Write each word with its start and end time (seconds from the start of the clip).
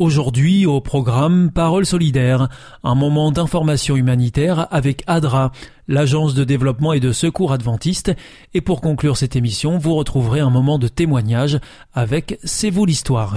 Aujourd'hui 0.00 0.64
au 0.64 0.80
programme 0.80 1.50
Parole 1.50 1.84
solidaire, 1.84 2.48
un 2.82 2.94
moment 2.94 3.32
d'information 3.32 3.96
humanitaire 3.96 4.66
avec 4.70 5.04
ADRA, 5.06 5.52
l'agence 5.88 6.32
de 6.32 6.42
développement 6.42 6.94
et 6.94 7.00
de 7.00 7.12
secours 7.12 7.52
adventiste, 7.52 8.10
et 8.54 8.62
pour 8.62 8.80
conclure 8.80 9.18
cette 9.18 9.36
émission, 9.36 9.76
vous 9.76 9.94
retrouverez 9.94 10.40
un 10.40 10.48
moment 10.48 10.78
de 10.78 10.88
témoignage 10.88 11.60
avec 11.92 12.38
C'est 12.44 12.70
vous 12.70 12.86
l'histoire. 12.86 13.34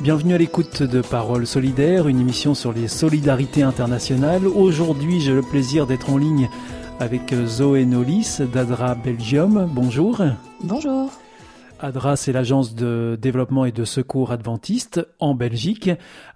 Bienvenue 0.00 0.34
à 0.34 0.38
l'écoute 0.38 0.82
de 0.82 1.02
Parole 1.02 1.46
solidaire, 1.46 2.08
une 2.08 2.18
émission 2.18 2.56
sur 2.56 2.72
les 2.72 2.88
solidarités 2.88 3.62
internationales. 3.62 4.48
Aujourd'hui, 4.48 5.20
j'ai 5.20 5.34
le 5.34 5.42
plaisir 5.42 5.86
d'être 5.86 6.10
en 6.10 6.18
ligne 6.18 6.50
avec 6.98 7.32
Zoé 7.46 7.84
Nolis 7.84 8.38
d'ADRA 8.52 8.96
Belgium. 8.96 9.70
Bonjour. 9.72 10.20
Bonjour. 10.64 11.12
ADRA, 11.84 12.16
c'est 12.16 12.32
l'agence 12.32 12.74
de 12.74 13.18
développement 13.20 13.66
et 13.66 13.72
de 13.72 13.84
secours 13.84 14.32
adventiste 14.32 15.06
en 15.20 15.34
Belgique. 15.34 15.90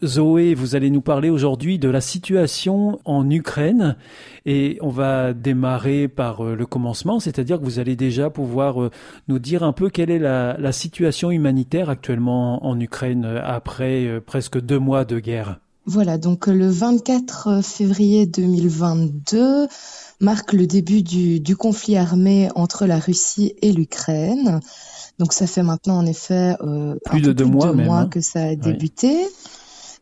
Zoé, 0.05 0.53
vous 0.53 0.77
allez 0.77 0.91
nous 0.91 1.01
parler 1.01 1.31
aujourd'hui 1.31 1.79
de 1.79 1.89
la 1.89 2.03
situation 2.03 3.01
en 3.07 3.31
Ukraine 3.31 3.97
et 4.45 4.77
on 4.83 4.91
va 4.91 5.33
démarrer 5.33 6.07
par 6.07 6.45
euh, 6.45 6.55
le 6.55 6.67
commencement, 6.67 7.19
c'est-à-dire 7.19 7.59
que 7.59 7.65
vous 7.65 7.79
allez 7.79 7.97
déjà 7.97 8.29
pouvoir 8.29 8.83
euh, 8.83 8.91
nous 9.29 9.39
dire 9.39 9.63
un 9.63 9.73
peu 9.73 9.89
quelle 9.89 10.11
est 10.11 10.19
la, 10.19 10.73
situation 10.73 11.31
humanitaire 11.31 11.89
actuellement 11.89 12.67
en 12.67 12.79
Ukraine 12.79 13.25
euh, 13.25 13.41
après 13.43 14.21
presque 14.27 14.61
deux 14.61 14.79
mois 14.79 15.07
de 15.07 15.19
guerre. 15.19 15.61
Voilà, 15.87 16.19
donc 16.19 16.47
le 16.47 16.69
24 16.69 17.65
février 17.65 18.27
2022 18.27 19.67
marque 20.21 20.53
le 20.53 20.67
début 20.67 21.03
du, 21.03 21.41
du 21.41 21.57
conflit 21.57 21.97
armé 21.97 22.51
entre 22.55 22.85
la 22.85 22.99
Russie 22.99 23.55
et 23.63 23.73
l'Ukraine. 23.73 24.61
Donc 25.19 25.33
ça 25.33 25.47
fait 25.47 25.63
maintenant 25.63 25.99
en 25.99 26.07
effet 26.07 26.55
euh, 26.61 26.97
plus 27.05 27.21
de 27.21 27.33
deux 27.33 27.45
mois, 27.45 27.73
mois 27.73 27.99
hein. 28.01 28.09
que 28.09 28.21
ça 28.21 28.41
a 28.45 28.55
débuté. 28.55 29.27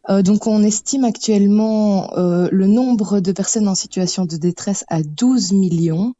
Euh, 0.08 0.22
donc 0.22 0.46
on 0.46 0.62
estime 0.62 1.04
actuellement 1.04 2.16
euh, 2.16 2.48
le 2.52 2.66
nombre 2.66 3.20
de 3.20 3.32
personnes 3.32 3.68
en 3.68 3.74
situation 3.74 4.24
de 4.24 4.36
détresse 4.36 4.84
à 4.88 5.02
12 5.02 5.52
millions. 5.52 6.14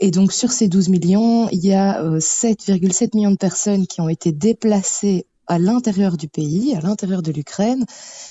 Et 0.00 0.10
donc 0.10 0.32
sur 0.32 0.50
ces 0.50 0.68
12 0.68 0.88
millions, 0.88 1.48
il 1.50 1.64
y 1.64 1.72
a 1.72 2.02
7,7 2.02 3.04
euh, 3.04 3.08
millions 3.14 3.30
de 3.30 3.36
personnes 3.36 3.86
qui 3.86 4.00
ont 4.00 4.08
été 4.08 4.32
déplacées 4.32 5.26
à 5.46 5.58
l'intérieur 5.58 6.16
du 6.16 6.26
pays, 6.26 6.74
à 6.74 6.80
l'intérieur 6.80 7.22
de 7.22 7.30
l'Ukraine, 7.30 7.84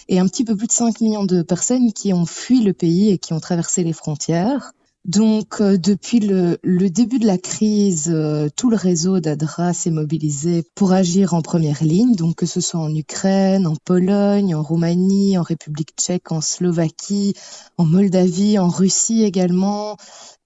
et 0.10 0.20
un 0.20 0.28
petit 0.28 0.44
peu 0.44 0.56
plus 0.56 0.68
de 0.68 0.72
5 0.72 1.00
millions 1.00 1.26
de 1.26 1.44
personnes 1.44 1.94
qui 1.94 2.12
ont 2.12 2.26
fui 2.26 2.62
le 2.62 2.74
pays 2.74 3.12
et 3.12 3.18
qui 3.18 3.34
ont 3.34 3.40
traversé 3.40 3.84
les 3.84 3.94
frontières. 3.94 4.74
Donc, 5.06 5.60
euh, 5.60 5.78
depuis 5.78 6.22
le, 6.22 6.58
début 6.90 7.20
de 7.20 7.28
la 7.28 7.38
crise, 7.38 8.10
euh, 8.10 8.48
tout 8.56 8.70
le 8.70 8.78
réseau 8.78 9.20
d'ADRA 9.20 9.74
s'est 9.74 9.92
mobilisé 9.92 10.64
pour 10.76 10.94
agir 10.94 11.34
en 11.34 11.42
première 11.42 11.84
ligne, 11.84 12.16
donc 12.16 12.36
que 12.36 12.46
ce 12.46 12.62
soit 12.62 12.80
en 12.80 12.96
Ukraine, 12.96 13.68
en 13.68 13.76
Pologne, 13.84 14.56
en 14.56 14.64
Roumanie, 14.64 15.38
en 15.38 15.42
République 15.42 15.92
tchèque, 15.98 16.32
en 16.32 16.40
Slovaquie, 16.40 17.34
en 17.78 17.84
Moldavie, 17.84 18.58
en 18.58 18.70
Russie 18.70 19.24
également. 19.24 19.98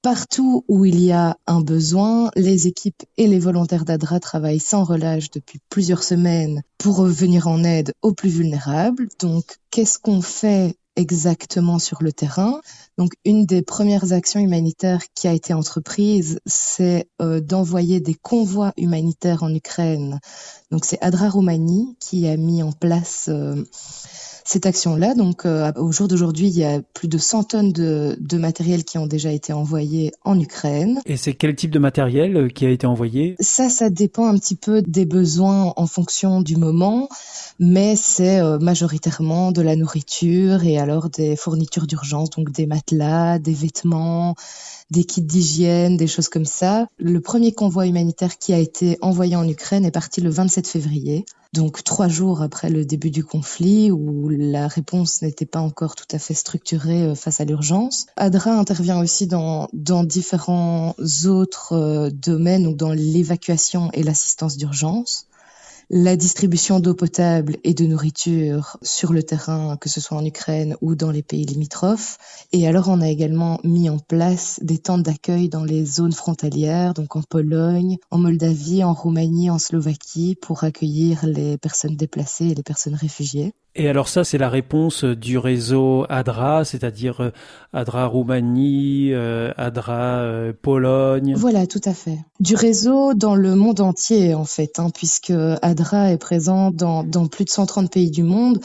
Partout 0.02 0.64
où 0.68 0.86
il 0.86 1.04
y 1.04 1.12
a 1.12 1.38
un 1.46 1.62
besoin, 1.62 2.32
les 2.36 2.66
équipes 2.66 3.04
et 3.18 3.28
les 3.28 3.40
volontaires 3.40 3.86
d'ADRA 3.86 4.20
travaillent 4.20 4.60
sans 4.60 4.84
relâche 4.84 5.30
depuis 5.30 5.60
plusieurs 5.70 6.02
semaines 6.02 6.64
pour 6.80 7.04
venir 7.04 7.48
en 7.48 7.64
aide 7.64 7.94
aux 8.02 8.14
plus 8.14 8.30
vulnérables. 8.30 9.08
Donc, 9.20 9.58
qu'est-ce 9.70 10.00
qu'on 10.00 10.22
fait 10.24 10.76
exactement 10.98 11.80
sur 11.80 12.04
le 12.04 12.12
terrain. 12.12 12.60
Donc, 12.98 13.14
une 13.24 13.46
des 13.46 13.62
premières 13.62 14.12
actions 14.12 14.42
humanitaires 14.42 15.04
qui 15.16 15.28
a 15.28 15.34
été 15.34 15.54
entreprise, 15.54 16.40
c'est 16.46 17.08
euh, 17.22 17.40
d'envoyer 17.40 18.02
des 18.02 18.16
convois 18.16 18.74
humanitaires 18.76 19.44
en 19.44 19.54
Ukraine. 19.54 20.20
Donc, 20.72 20.84
c'est 20.84 21.02
Adra 21.02 21.30
Roumanie 21.30 21.96
qui 22.02 22.28
a 22.28 22.36
mis 22.36 22.64
en 22.64 22.72
place 22.72 23.28
euh, 23.30 23.64
cette 24.48 24.66
action-là. 24.66 25.14
Donc, 25.14 25.46
euh, 25.46 25.72
au 25.76 25.92
jour 25.92 26.08
d'aujourd'hui, 26.08 26.48
il 26.48 26.58
y 26.58 26.64
a 26.64 26.82
plus 26.94 27.10
de 27.10 27.18
100 27.18 27.44
tonnes 27.44 27.72
de, 27.74 28.18
de, 28.20 28.38
matériel 28.38 28.86
qui 28.86 28.98
ont 28.98 29.06
déjà 29.06 29.32
été 29.32 29.52
envoyés 29.52 30.14
en 30.24 30.40
Ukraine. 30.40 31.02
Et 31.06 31.18
c'est 31.18 31.34
quel 31.34 31.54
type 31.56 31.70
de 31.70 31.80
matériel 31.80 32.38
euh, 32.38 32.48
qui 32.48 32.66
a 32.66 32.70
été 32.70 32.88
envoyé? 32.88 33.36
Ça, 33.42 33.70
ça 33.70 33.90
dépend 33.90 34.26
un 34.26 34.38
petit 34.38 34.56
peu 34.56 34.82
des 34.82 35.06
besoins 35.06 35.74
en 35.76 35.86
fonction 35.86 36.42
du 36.42 36.56
moment, 36.56 37.10
mais 37.60 37.96
c'est 37.98 38.40
euh, 38.40 38.58
majoritairement 38.58 39.52
de 39.52 39.62
la 39.62 39.76
nourriture 39.76 40.64
et 40.64 40.78
alors 40.78 41.10
des 41.10 41.36
fournitures 41.36 41.86
d'urgence, 41.86 42.30
donc 42.30 42.50
des 42.52 42.68
matelas, 42.68 43.40
des 43.40 43.54
vêtements, 43.54 44.36
des 44.92 45.04
kits 45.04 45.22
d'hygiène, 45.22 45.98
des 45.98 46.08
choses 46.08 46.30
comme 46.30 46.46
ça. 46.46 46.88
Le 46.98 47.20
premier 47.20 47.52
convoi 47.52 47.88
humanitaire 47.88 48.38
qui 48.38 48.54
a 48.54 48.60
été 48.60 48.98
envoyé 49.02 49.36
en 49.36 49.48
Ukraine 49.48 49.86
est 49.86 49.92
parti 49.92 50.22
le 50.22 50.30
27 50.30 50.68
février 50.68 51.26
donc 51.54 51.84
trois 51.84 52.08
jours 52.08 52.42
après 52.42 52.70
le 52.70 52.86
début 52.86 53.10
du 53.10 53.24
conflit 53.24 53.92
où 53.92 54.30
la 54.30 54.68
réponse 54.68 55.22
n'était 55.22 55.46
pas 55.46 55.60
encore 55.60 55.96
tout 55.96 56.06
à 56.12 56.20
fait 56.20 56.34
structurée 56.34 57.04
euh, 57.04 57.16
face 57.16 57.42
à 57.42 57.46
l'urgence. 57.46 58.06
ADRA 58.16 58.52
intervient 58.52 59.00
aussi 59.00 59.28
dans, 59.28 59.68
dans 59.74 60.04
différents 60.04 60.96
autres 61.26 61.74
euh, 61.74 62.10
domaines, 62.12 62.68
ou 62.68 62.74
dans 62.74 62.92
l'évacuation 62.92 63.90
et 63.94 64.04
l'assistance 64.04 64.58
d'urgence 64.58 65.28
la 65.90 66.18
distribution 66.18 66.82
d'eau 66.82 66.94
potable 66.94 67.58
et 67.64 67.74
de 67.74 67.86
nourriture 67.86 68.78
sur 68.82 69.14
le 69.14 69.24
terrain, 69.24 69.78
que 69.78 69.88
ce 69.88 70.02
soit 70.02 70.18
en 70.18 70.26
Ukraine 70.26 70.76
ou 70.82 70.96
dans 70.96 71.12
les 71.12 71.24
pays 71.24 71.46
limitrophes. 71.46 72.18
Et 72.52 72.68
alors, 72.68 72.90
on 72.90 73.00
a 73.00 73.08
également 73.08 73.62
mis 73.64 73.90
en 73.90 73.98
place 73.98 74.60
des 74.62 74.80
tentes 74.80 75.04
d'accueil 75.04 75.48
dans 75.48 75.64
les 75.64 75.86
zones 75.86 76.12
frontalières, 76.12 76.94
donc 76.94 77.16
en 77.16 77.22
Pologne, 77.22 77.98
en 78.12 78.18
Moldavie, 78.18 78.84
en 78.84 78.94
Roumanie, 78.94 79.50
en 79.50 79.60
Slovaquie, 79.60 80.36
pour 80.36 80.66
accueillir 80.66 81.26
les 81.26 81.58
personnes 81.58 81.96
déplacées 81.96 82.48
et 82.48 82.56
les 82.56 82.64
personnes 82.64 82.96
réfugiées. 82.96 83.54
Et 83.80 83.88
alors 83.88 84.08
ça, 84.08 84.24
c'est 84.24 84.40
la 84.40 84.50
réponse 84.50 85.04
du 85.04 85.38
réseau 85.38 86.08
ADRA, 86.10 86.66
c'est-à-dire 86.66 87.22
euh, 87.22 87.32
ADRA 87.74 88.08
Roumanie, 88.08 89.14
euh, 89.14 89.52
ADRA 89.56 90.18
euh, 90.18 90.54
Pologne. 90.60 91.36
Voilà, 91.38 91.68
tout 91.68 91.82
à 91.86 91.94
fait. 91.94 92.18
Du 92.40 92.56
réseau 92.56 93.14
dans 93.14 93.36
le 93.36 93.54
monde 93.54 93.80
entier, 93.80 94.34
en 94.34 94.46
fait, 94.46 94.80
hein, 94.80 94.90
puisque 94.92 95.32
ADRA 95.62 96.12
est 96.12 96.18
présent 96.18 96.72
dans, 96.72 97.04
dans 97.04 97.28
plus 97.28 97.46
de 97.46 97.52
130 97.52 97.92
pays 97.92 98.10
du 98.10 98.24
monde. 98.24 98.60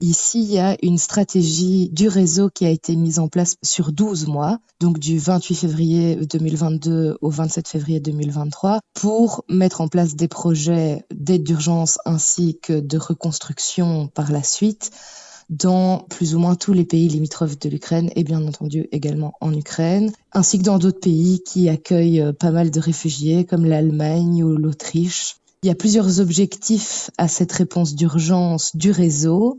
Ici, 0.00 0.42
il 0.42 0.52
y 0.52 0.58
a 0.58 0.76
une 0.82 0.98
stratégie 0.98 1.88
du 1.88 2.08
réseau 2.08 2.50
qui 2.50 2.66
a 2.66 2.70
été 2.70 2.94
mise 2.96 3.18
en 3.18 3.28
place 3.28 3.56
sur 3.62 3.92
12 3.92 4.26
mois, 4.26 4.58
donc 4.78 4.98
du 4.98 5.18
28 5.18 5.54
février 5.54 6.16
2022 6.16 7.16
au 7.22 7.30
27 7.30 7.66
février 7.66 8.00
2023, 8.00 8.80
pour 8.92 9.44
mettre 9.48 9.80
en 9.80 9.88
place 9.88 10.14
des 10.14 10.28
projets 10.28 11.04
d'aide 11.14 11.44
d'urgence 11.44 11.98
ainsi 12.04 12.58
que 12.62 12.78
de 12.78 12.98
reconstruction 12.98 14.08
par 14.08 14.30
la 14.30 14.42
suite 14.42 14.90
dans 15.48 16.00
plus 16.10 16.34
ou 16.34 16.40
moins 16.40 16.56
tous 16.56 16.74
les 16.74 16.84
pays 16.84 17.08
limitrophes 17.08 17.58
de 17.58 17.68
l'Ukraine 17.70 18.10
et 18.16 18.24
bien 18.24 18.46
entendu 18.46 18.88
également 18.92 19.32
en 19.40 19.54
Ukraine, 19.54 20.12
ainsi 20.32 20.58
que 20.58 20.64
dans 20.64 20.78
d'autres 20.78 21.00
pays 21.00 21.42
qui 21.42 21.68
accueillent 21.68 22.20
euh, 22.20 22.32
pas 22.32 22.50
mal 22.50 22.70
de 22.70 22.80
réfugiés 22.80 23.44
comme 23.44 23.64
l'Allemagne 23.64 24.42
ou 24.42 24.56
l'Autriche. 24.56 25.36
Il 25.62 25.68
y 25.68 25.70
a 25.70 25.74
plusieurs 25.74 26.20
objectifs 26.20 27.10
à 27.16 27.28
cette 27.28 27.52
réponse 27.52 27.94
d'urgence 27.94 28.76
du 28.76 28.90
réseau 28.90 29.58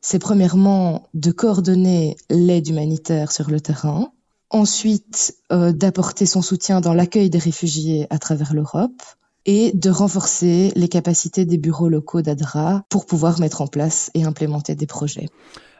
c'est 0.00 0.18
premièrement 0.18 1.08
de 1.14 1.30
coordonner 1.30 2.16
l'aide 2.30 2.68
humanitaire 2.68 3.32
sur 3.32 3.50
le 3.50 3.60
terrain, 3.60 4.12
ensuite 4.50 5.36
euh, 5.52 5.72
d'apporter 5.72 6.26
son 6.26 6.42
soutien 6.42 6.80
dans 6.80 6.94
l'accueil 6.94 7.30
des 7.30 7.38
réfugiés 7.38 8.06
à 8.10 8.18
travers 8.18 8.54
l'Europe 8.54 9.02
et 9.46 9.72
de 9.74 9.90
renforcer 9.90 10.72
les 10.74 10.88
capacités 10.88 11.44
des 11.44 11.58
bureaux 11.58 11.88
locaux 11.88 12.22
d'ADRA 12.22 12.84
pour 12.88 13.06
pouvoir 13.06 13.40
mettre 13.40 13.60
en 13.60 13.66
place 13.66 14.10
et 14.14 14.24
implémenter 14.24 14.74
des 14.74 14.86
projets. 14.86 15.28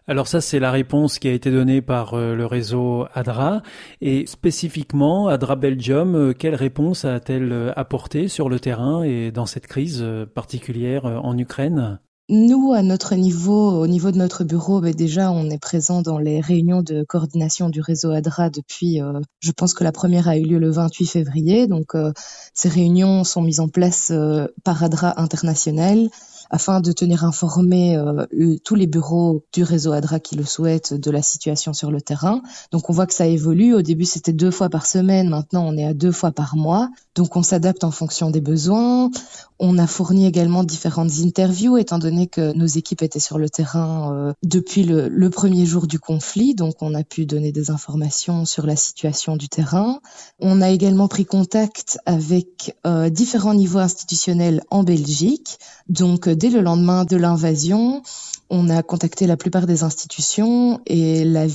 Alors 0.07 0.27
ça, 0.27 0.41
c'est 0.41 0.59
la 0.59 0.71
réponse 0.71 1.19
qui 1.19 1.29
a 1.29 1.33
été 1.33 1.51
donnée 1.51 1.83
par 1.83 2.15
euh, 2.15 2.35
le 2.35 2.47
réseau 2.47 3.05
ADRA. 3.13 3.63
Et 4.01 4.25
spécifiquement, 4.27 5.29
ADRA 5.29 5.57
Belgium, 5.57 6.15
euh, 6.15 6.33
quelle 6.33 6.55
réponse 6.55 7.05
a-t-elle 7.05 7.73
apporté 7.77 8.29
sur 8.29 8.49
le 8.49 8.59
terrain 8.59 9.03
et 9.03 9.31
dans 9.31 9.47
cette 9.47 9.67
crise 9.67 10.05
particulière 10.35 11.05
en 11.05 11.37
Ukraine? 11.37 12.01
Nous, 12.31 12.75
à 12.75 12.83
notre 12.83 13.15
niveau, 13.15 13.81
au 13.81 13.87
niveau 13.87 14.11
de 14.11 14.19
notre 14.19 14.45
bureau, 14.45 14.83
ben 14.83 14.93
déjà, 14.93 15.33
on 15.33 15.49
est 15.49 15.59
présent 15.59 16.03
dans 16.03 16.19
les 16.19 16.43
réunions 16.43 16.83
de 16.83 17.03
coordination 17.03 17.71
du 17.71 17.81
réseau 17.81 18.11
ADRA 18.11 18.51
depuis, 18.51 19.01
euh, 19.01 19.21
je 19.41 19.51
pense 19.51 19.73
que 19.73 19.83
la 19.83 19.93
première 19.93 20.29
a 20.29 20.37
eu 20.37 20.43
lieu 20.43 20.59
le 20.59 20.71
28 20.71 21.07
février. 21.07 21.67
Donc, 21.67 21.95
euh, 21.95 22.13
ces 22.53 22.69
réunions 22.69 23.25
sont 23.25 23.41
mises 23.41 23.61
en 23.61 23.69
place 23.69 24.11
euh, 24.11 24.47
par 24.63 24.83
ADRA 24.85 25.19
international 25.19 26.11
afin 26.51 26.81
de 26.81 26.93
tenir 26.93 27.25
informés 27.25 27.97
euh, 27.97 28.27
tous 28.65 28.75
les 28.75 28.87
bureaux 28.87 29.45
du 29.53 29.63
réseau 29.63 29.93
ADRA 29.93 30.21
qui 30.21 30.37
le 30.37 30.45
souhaitent 30.45 30.95
de 30.95 31.11
la 31.11 31.23
situation 31.23 31.73
sur 31.73 31.91
le 31.91 32.01
terrain. 32.01 32.43
Donc 32.73 32.91
on 32.91 32.93
voit 32.93 33.07
que 33.07 33.15
ça 33.15 33.27
évolue. 33.27 33.75
Au 33.75 33.83
début 33.83 34.05
c'était 34.05 34.33
deux 34.33 34.51
fois 34.51 34.69
par 34.69 34.87
semaine, 34.87 35.29
maintenant 35.29 35.65
on 35.67 35.77
est 35.77 35.85
à 35.85 35.95
deux 35.95 36.13
fois 36.13 36.33
par 36.33 36.57
mois. 36.57 36.91
Donc 37.15 37.37
on 37.37 37.43
s'adapte 37.43 37.85
en 37.85 37.91
fonction 37.91 38.31
des 38.31 38.41
besoins. 38.41 39.11
On 39.59 39.77
a 39.79 39.87
fourni 39.89 40.27
également 40.27 40.63
différentes 40.63 41.11
interviews 41.25 41.77
étant 41.77 41.99
donné 41.99 42.29
que 42.29 42.53
nos 42.53 42.67
équipes 42.67 43.03
étaient 43.03 43.19
sur 43.19 43.39
le 43.39 43.51
terrain 43.51 44.15
euh, 44.15 44.33
depuis 44.45 44.85
le, 44.85 45.09
le, 45.09 45.31
premier 45.31 45.67
jour 45.67 45.89
du 45.89 45.99
conflit. 45.99 46.55
Donc 46.55 46.77
on 46.81 46.95
a 46.95 47.03
pu 47.03 47.27
donner 47.27 47.51
des 47.51 47.71
informations 47.71 48.45
sur 48.45 48.67
la 48.67 48.77
situation 48.77 49.37
du 49.37 49.49
terrain. 49.49 49.99
On 50.39 50.61
a 50.61 50.71
également 50.71 51.09
pris 51.09 51.25
contact 51.25 51.99
avec 52.07 52.77
euh, 52.87 53.11
différents 53.11 53.55
niveaux 53.55 53.81
institutionnels 53.81 54.63
en 54.71 54.85
Belgique. 54.85 55.59
Donc 55.89 56.29
dès 56.39 56.51
le 56.51 56.61
lendemain 56.61 57.05
de 57.05 57.17
l'invasion, 57.17 58.03
on 58.49 58.71
a 58.71 58.83
contacté 58.83 59.27
la 59.27 59.37
plupart 59.37 59.67
des 59.67 59.83
institutions 59.83 60.81
et 60.87 61.25
la, 61.25 61.49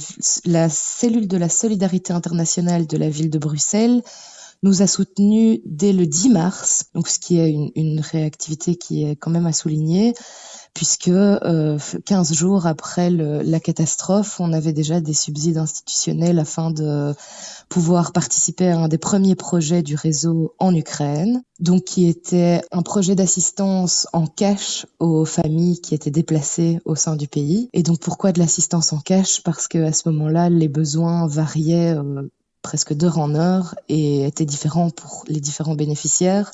cellule 0.69 1.27
de 1.27 1.37
la 1.37 1.49
solidarité 1.49 2.13
internationale 2.13 2.85
de 2.85 2.97
la 2.97 3.09
ville 3.09 3.29
de 3.29 3.39
Bruxelles 3.39 4.03
nous 4.61 4.81
a 4.81 4.87
soutenus 4.87 5.59
dès 5.65 5.91
le 5.91 6.05
10 6.05 6.29
mars, 6.29 6.85
donc 6.93 7.07
ce 7.07 7.19
qui 7.19 7.39
est 7.39 7.51
une 7.75 7.99
réactivité 7.99 8.75
qui 8.75 9.03
est 9.03 9.15
quand 9.15 9.31
même 9.31 9.45
à 9.45 9.53
souligner 9.53 10.13
puisque 10.73 11.07
euh, 11.07 11.77
15 12.05 12.33
jours 12.33 12.65
après 12.65 13.09
le, 13.09 13.41
la 13.41 13.59
catastrophe, 13.59 14.39
on 14.39 14.53
avait 14.53 14.73
déjà 14.73 15.01
des 15.01 15.13
subsides 15.13 15.57
institutionnels 15.57 16.39
afin 16.39 16.71
de 16.71 17.13
pouvoir 17.69 18.11
participer 18.11 18.69
à 18.69 18.79
un 18.79 18.87
des 18.87 18.97
premiers 18.97 19.35
projets 19.35 19.83
du 19.83 19.95
réseau 19.95 20.55
en 20.59 20.73
Ukraine, 20.75 21.43
donc 21.59 21.83
qui 21.83 22.07
était 22.07 22.61
un 22.71 22.81
projet 22.81 23.15
d'assistance 23.15 24.07
en 24.13 24.25
cash 24.25 24.85
aux 24.99 25.25
familles 25.25 25.79
qui 25.79 25.93
étaient 25.93 26.11
déplacées 26.11 26.79
au 26.85 26.95
sein 26.95 27.15
du 27.15 27.27
pays. 27.27 27.69
Et 27.73 27.83
donc 27.83 27.99
pourquoi 27.99 28.31
de 28.31 28.39
l'assistance 28.39 28.93
en 28.93 28.99
cash? 28.99 29.41
Parce 29.43 29.67
que 29.67 29.77
à 29.83 29.93
ce 29.93 30.09
moment-là, 30.09 30.49
les 30.49 30.67
besoins 30.67 31.27
variaient 31.27 31.95
euh, 31.95 32.29
presque 32.63 32.93
d'heure 32.93 33.19
en 33.19 33.35
heure 33.35 33.75
et 33.89 34.25
étaient 34.25 34.45
différents 34.45 34.89
pour 34.89 35.23
les 35.27 35.39
différents 35.39 35.75
bénéficiaires. 35.75 36.51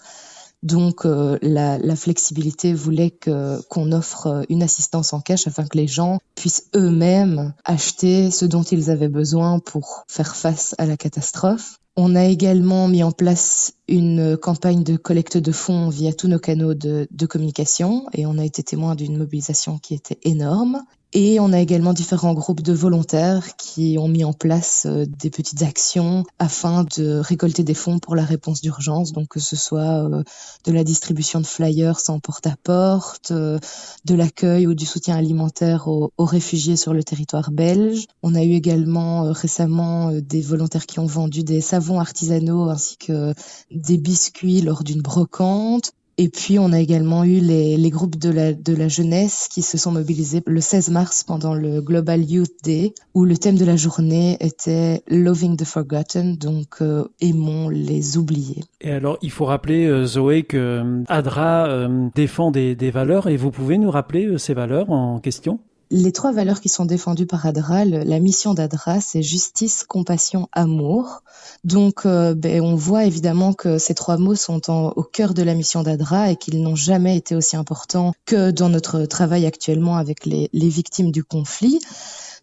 Donc 0.62 1.06
euh, 1.06 1.38
la, 1.42 1.78
la, 1.78 1.96
flexibilité 1.96 2.74
voulait 2.74 3.12
que 3.12 3.62
qu'on 3.70 3.94
offre 3.94 4.28
euh, 4.28 4.44
une 4.50 4.62
assistance 4.62 5.14
en 5.14 5.22
cash 5.22 5.48
afin 5.48 5.66
que 5.66 5.78
les 5.78 5.88
gens 5.88 6.20
puissent 6.36 6.66
eux-mêmes 6.76 7.54
acheter 7.64 8.30
ce 8.30 8.46
dont 8.46 8.64
ils 8.64 8.90
avaient 8.90 9.08
besoin 9.08 9.60
pour 9.60 10.04
faire 10.08 10.36
face 10.36 10.76
à 10.78 10.86
la 10.86 10.98
catastrophe. 10.98 11.80
On 11.96 12.16
a 12.16 12.26
également 12.26 12.88
mis 12.88 13.04
en 13.04 13.12
place 13.12 13.74
une 13.89 14.38
campagne 14.38 14.83
de 14.83 14.95
collecte 14.97 15.38
de 15.38 15.51
fonds 15.51 15.89
via 15.89 16.13
tous 16.13 16.27
nos 16.27 16.39
canaux 16.39 16.74
de, 16.74 17.07
communication 17.27 18.06
et 18.13 18.25
on 18.25 18.38
a 18.38 18.45
été 18.45 18.63
témoin 18.63 18.95
d'une 18.95 19.18
mobilisation 19.18 19.77
qui 19.80 19.94
était 19.94 20.19
énorme. 20.24 20.83
Et 21.12 21.39
on 21.39 21.51
a 21.53 21.59
également 21.59 21.94
différents 21.94 22.36
groupes 22.36 22.62
de 22.62 22.71
volontaires 22.71 23.56
qui 23.57 23.97
ont 24.00 24.07
mis 24.07 24.24
en 24.24 24.33
place 24.33 24.86
euh, 24.86 25.06
des 25.07 25.31
petites 25.31 25.63
actions 25.63 26.24
afin 26.38 26.86
de 26.97 27.18
récolter 27.18 27.63
des 27.63 27.74
fonds 27.74 27.97
pour 27.97 28.15
la 28.15 28.24
réponse 28.24 28.62
d'urgence, 28.62 29.12
donc 29.12 29.30
que 29.30 29.39
ce 29.39 29.56
soit 29.56 30.06
euh, 30.06 30.24
de 30.65 30.71
la 30.71 30.83
distribution 30.83 31.41
de 31.41 31.47
flyers 31.47 32.00
en 32.09 32.19
porte-à-porte, 32.19 33.31
euh, 33.31 33.57
de 34.06 34.13
l'accueil 34.13 34.68
ou 34.68 34.75
du 34.75 34.86
soutien 34.86 35.15
alimentaire 35.15 35.88
aux, 35.88 36.13
aux, 36.15 36.25
réfugiés 36.25 36.75
sur 36.75 36.94
le 36.94 37.03
territoire 37.03 37.50
belge. 37.50 38.06
On 38.21 38.36
a 38.36 38.44
eu 38.44 38.53
également 38.53 39.31
récemment 39.31 40.12
des 40.12 40.41
volontaires 40.41 40.86
qui 40.86 41.00
ont 41.00 41.07
vendu 41.07 41.44
des 41.44 41.62
savons 41.62 42.00
artisanaux 42.00 42.69
ainsi 42.69 42.97
que 42.97 43.33
des 43.80 43.98
biscuits 43.98 44.62
lors 44.62 44.84
d'une 44.84 45.02
brocante. 45.02 45.92
Et 46.22 46.28
puis, 46.28 46.60
on 46.60 46.74
a 46.74 46.80
également 46.81 47.24
eu 47.24 47.40
les, 47.40 47.90
groupes 47.92 48.18
de 48.18 48.30
la, 48.30 48.52
de 48.52 48.76
la 48.76 48.90
jeunesse 48.90 49.48
qui 49.50 49.62
se 49.62 49.78
sont 49.78 49.94
mobilisés 49.94 50.42
le 50.46 50.60
16 50.60 50.90
mars 50.90 51.24
pendant 51.24 51.54
le 51.54 51.80
Global 51.80 52.30
Youth 52.30 52.58
Day, 52.62 52.94
où 53.14 53.24
le 53.24 53.38
thème 53.38 53.56
de 53.56 53.64
la 53.64 53.78
journée 53.78 54.36
était 54.42 55.02
Loving 55.08 55.56
the 55.56 55.64
Forgotten, 55.64 56.36
donc 56.36 56.81
euh, 56.81 57.06
aimons 57.22 57.70
les 57.70 58.18
oubliés. 58.18 58.66
Et 58.81 58.92
alors, 58.92 59.18
il 59.22 59.31
faut 59.31 59.46
rappeler, 59.46 59.86
euh, 59.86 60.04
Zoé, 60.04 60.44
que 60.44 60.58
euh, 60.58 61.04
ADRA 61.08 61.88
défend 62.14 62.52
des, 62.52 62.75
des, 62.75 62.92
valeurs, 62.92 63.30
et 63.30 63.38
vous 63.38 63.52
pouvez 63.52 63.78
nous 63.78 63.90
rappeler 63.90 64.38
ces 64.38 64.54
valeurs 64.54 64.90
en 64.90 65.20
question? 65.20 65.60
Les 65.91 66.12
trois 66.12 66.31
valeurs 66.31 66.62
qui 66.62 66.69
sont 66.69 66.86
défendues 66.86 67.25
par 67.25 67.45
ADRA, 67.45 67.86
la 67.86 68.19
mission 68.19 68.53
d'ADRA, 68.53 69.01
c'est 69.01 69.24
justice, 69.24 69.83
compassion, 69.83 70.47
amour. 70.51 71.24
Donc, 71.63 72.06
euh, 72.06 72.36
ben, 72.36 72.62
on 72.62 72.75
voit 72.75 73.06
évidemment 73.06 73.53
que 73.53 73.77
ces 73.77 73.95
trois 73.95 74.18
mots 74.18 74.36
sont 74.36 74.69
au 74.69 75.03
cœur 75.03 75.33
de 75.33 75.41
la 75.41 75.56
mission 75.56 75.81
d'ADRA 75.81 76.31
et 76.31 76.36
qu'ils 76.36 76.62
n'ont 76.62 76.75
jamais 76.75 77.18
été 77.18 77.36
aussi 77.36 77.56
importants 77.56 78.13
que 78.25 78.51
dans 78.51 78.69
notre 78.69 79.06
travail 79.06 79.45
actuellement 79.45 79.97
avec 79.97 80.25
les 80.25 80.50
victimes 80.53 81.12
du 81.12 81.24
conflit. 81.24 81.80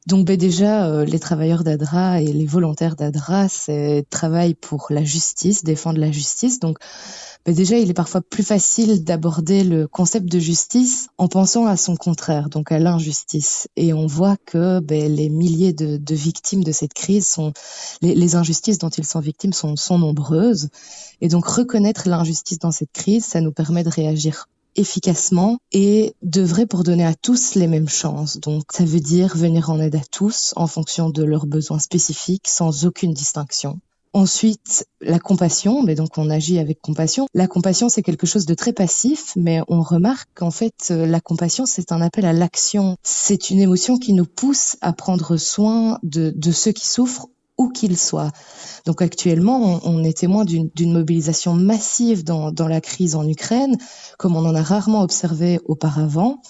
Donc 0.07 0.25
ben 0.25 0.37
déjà, 0.37 0.87
euh, 0.87 1.05
les 1.05 1.19
travailleurs 1.19 1.65
d'ADRA 1.65 2.23
et 2.23 2.33
les 2.33 2.47
volontaires 2.47 2.95
d'ADRA, 2.95 3.49
c'est 3.49 4.05
travail 4.09 4.55
pour 4.55 4.87
la 4.91 5.03
justice, 5.03 5.65
défendre 5.65 5.99
la 5.99 6.13
justice. 6.13 6.61
Donc 6.61 6.79
ben 7.45 7.53
déjà, 7.53 7.77
il 7.77 7.91
est 7.91 7.95
parfois 7.95 8.21
plus 8.21 8.45
facile 8.45 9.03
d'aborder 9.03 9.65
le 9.65 9.89
concept 9.89 10.31
de 10.31 10.39
justice 10.39 11.09
en 11.19 11.27
pensant 11.27 11.67
à 11.67 11.77
son 11.77 11.97
contraire, 11.97 12.51
donc 12.51 12.71
à 12.71 12.79
l'injustice. 12.79 13.67
Et 13.75 13.93
on 13.93 14.07
voit 14.07 14.37
que 14.47 14.79
ben, 14.79 15.13
les 15.13 15.29
milliers 15.29 15.73
de, 15.73 15.97
de, 15.97 16.15
victimes 16.15 16.63
de 16.63 16.73
cette 16.73 16.95
crise 16.95 17.27
sont, 17.27 17.53
les, 18.01 18.15
les, 18.15 18.37
injustices 18.37 18.79
dont 18.79 18.91
ils 18.91 19.05
sont 19.05 19.21
victimes 19.21 19.53
sont, 19.53 19.75
sont 19.75 19.99
nombreuses. 19.99 20.69
Et 21.21 21.29
donc 21.29 21.47
reconnaître 21.47 22.09
l'injustice 22.09 22.61
dans 22.61 22.73
cette 22.73 22.93
crise, 22.93 23.25
ça 23.25 23.41
nous 23.41 23.53
permet 23.53 23.83
de 23.83 23.91
réagir 23.91 24.49
efficacement 24.77 25.59
et 25.73 26.15
devrait 26.23 26.67
pour 26.67 26.85
donner 26.85 27.05
à 27.05 27.15
tous 27.15 27.55
les 27.55 27.67
mêmes 27.67 27.89
chances. 27.89 28.39
Donc 28.39 28.65
ça 28.73 28.85
veut 28.85 29.01
dire 29.01 29.37
venir 29.37 29.71
en 29.71 29.81
aide 29.81 29.97
à 29.97 30.05
tous 30.11 30.53
en 30.57 30.67
fonction 30.67 31.11
de 31.11 31.25
leurs 31.25 31.47
besoins 31.47 31.79
spécifiques 31.79 32.49
sans 32.49 32.87
aucune 32.87 33.13
distinction. 33.13 33.81
Ensuite, 34.17 34.87
la 35.03 35.19
compassion, 35.19 35.83
mais 35.83 35.95
donc 35.95 36.17
on 36.17 36.31
agit 36.31 36.59
avec 36.59 36.81
compassion. 36.81 37.27
La 37.35 37.47
compassion, 37.47 37.91
c'est 37.91 38.03
quelque 38.03 38.27
chose 38.27 38.47
de 38.47 38.55
très 38.55 38.73
passif, 38.73 39.35
mais 39.37 39.61
on 39.69 39.83
remarque 39.83 40.31
qu'en 40.35 40.51
fait, 40.51 40.89
la 40.89 41.21
compassion, 41.21 41.67
c'est 41.67 41.93
un 41.93 42.01
appel 42.01 42.25
à 42.25 42.33
l'action. 42.33 42.97
C'est 43.03 43.51
une 43.51 43.61
émotion 43.61 43.99
qui 43.99 44.15
nous 44.15 44.25
pousse 44.25 44.79
à 44.81 44.95
prendre 44.95 45.37
soin 45.37 45.99
de, 46.03 46.33
de 46.35 46.51
ceux 46.51 46.73
qui 46.73 46.87
souffrent 46.87 47.29
où 47.59 47.69
qu'ils 47.69 47.97
soient. 47.97 48.33
Donc 48.85 49.03
actuellement, 49.03 49.81
on, 49.85 50.05
est 50.05 50.19
témoin 50.19 50.45
d'une 50.45 50.93
mobilisation 50.93 51.55
massive 51.55 52.25
dans, 52.25 52.53
la 52.69 52.81
crise 52.81 53.15
en 53.15 53.27
Ukraine, 53.27 53.77
comme 54.19 54.37
on 54.37 54.47
en 54.47 54.55
a 54.55 54.63
rarement 54.63 55.03
observé 55.03 55.61
auparavant. 55.65 56.43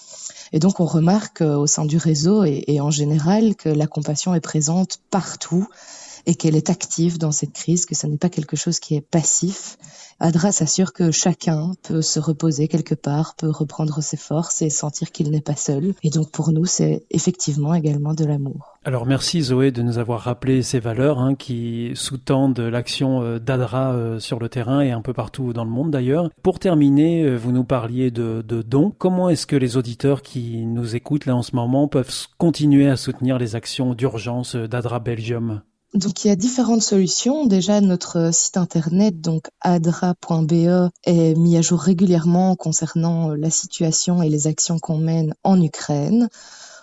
Et 0.53 0.59
donc 0.59 0.79
on 0.79 0.85
remarque 0.85 1.41
euh, 1.41 1.57
au 1.57 1.67
sein 1.67 1.83
du 1.83 1.97
réseau 1.97 2.45
et 2.45 2.79
en 2.79 2.89
général 2.89 3.55
que 3.55 3.67
la 3.67 3.85
compassion 3.85 4.33
est 4.33 4.39
présente 4.39 4.99
partout 5.09 5.67
et 6.27 6.35
qu'elle 6.35 6.55
est 6.55 6.69
active 6.69 7.17
dans 7.17 7.31
cette 7.31 7.53
crise, 7.53 7.85
que 7.85 7.95
ce 7.95 8.05
n'est 8.05 8.17
pas 8.17 8.29
quelque 8.29 8.57
chose 8.57 8.79
qui 8.79 8.95
est 8.95 9.01
passif. 9.01 9.77
ADRA 10.19 10.51
s'assure 10.51 10.93
que 10.93 11.11
chacun 11.11 11.73
peut 11.83 12.01
se 12.01 12.19
reposer 12.19 12.67
quelque 12.67 12.95
part, 12.95 13.35
peut 13.35 13.49
reprendre 13.49 14.01
ses 14.01 14.17
forces 14.17 14.63
et 14.63 14.71
sentir 14.71 15.11
qu'il 15.11 15.29
n'est 15.29 15.41
pas 15.41 15.55
seul. 15.55 15.93
Et 16.01 16.09
donc 16.09 16.31
pour 16.31 16.51
nous, 16.51 16.65
c'est 16.65 17.03
effectivement 17.11 17.75
également 17.75 18.15
de 18.15 18.25
l'amour. 18.25 18.77
Alors 18.83 19.05
merci 19.05 19.41
Zoé 19.41 19.71
de 19.71 19.83
nous 19.83 19.99
avoir 19.99 20.21
rappelé 20.21 20.63
ces 20.63 20.79
valeurs 20.79 21.19
hein, 21.19 21.35
qui 21.35 21.91
sous-tendent 21.93 22.59
l'action 22.59 23.21
euh, 23.21 23.37
d'ADRA 23.37 23.91
euh, 23.91 24.19
sur 24.19 24.39
le 24.39 24.49
terrain 24.49 24.81
et 24.81 24.91
un 24.91 25.01
peu 25.01 25.13
partout 25.13 25.53
dans 25.53 25.65
le 25.65 25.69
monde 25.69 25.91
d'ailleurs. 25.91 26.29
Pour 26.41 26.57
terminer, 26.57 27.23
euh, 27.23 27.35
vous 27.35 27.51
nous 27.51 27.65
parliez 27.65 28.09
de, 28.09 28.41
de 28.47 28.61
dons. 28.63 28.93
Comment 28.97 29.29
est-ce 29.29 29.45
que 29.45 29.55
les 29.55 29.77
auditeurs 29.77 30.23
qui 30.23 30.65
nous 30.65 30.95
écoutent 30.95 31.27
là 31.27 31.35
en 31.35 31.43
ce 31.43 31.55
moment 31.55 31.87
peuvent 31.87 32.27
continuer 32.37 32.89
à 32.89 32.95
soutenir 32.95 33.37
les 33.37 33.55
actions 33.55 33.93
d'urgence 33.93 34.55
d'ADRA 34.55 34.99
Belgium? 34.99 35.61
Donc 35.93 36.23
il 36.23 36.27
y 36.27 36.31
a 36.31 36.35
différentes 36.35 36.81
solutions. 36.81 37.45
Déjà 37.45 37.81
notre 37.81 38.33
site 38.33 38.57
internet 38.57 39.21
donc 39.21 39.47
adra.be 39.61 40.89
est 41.05 41.35
mis 41.37 41.57
à 41.57 41.61
jour 41.61 41.79
régulièrement 41.79 42.55
concernant 42.55 43.33
la 43.33 43.49
situation 43.49 44.21
et 44.21 44.29
les 44.29 44.47
actions 44.47 44.79
qu'on 44.79 44.97
mène 44.97 45.33
en 45.43 45.61
Ukraine. 45.61 46.29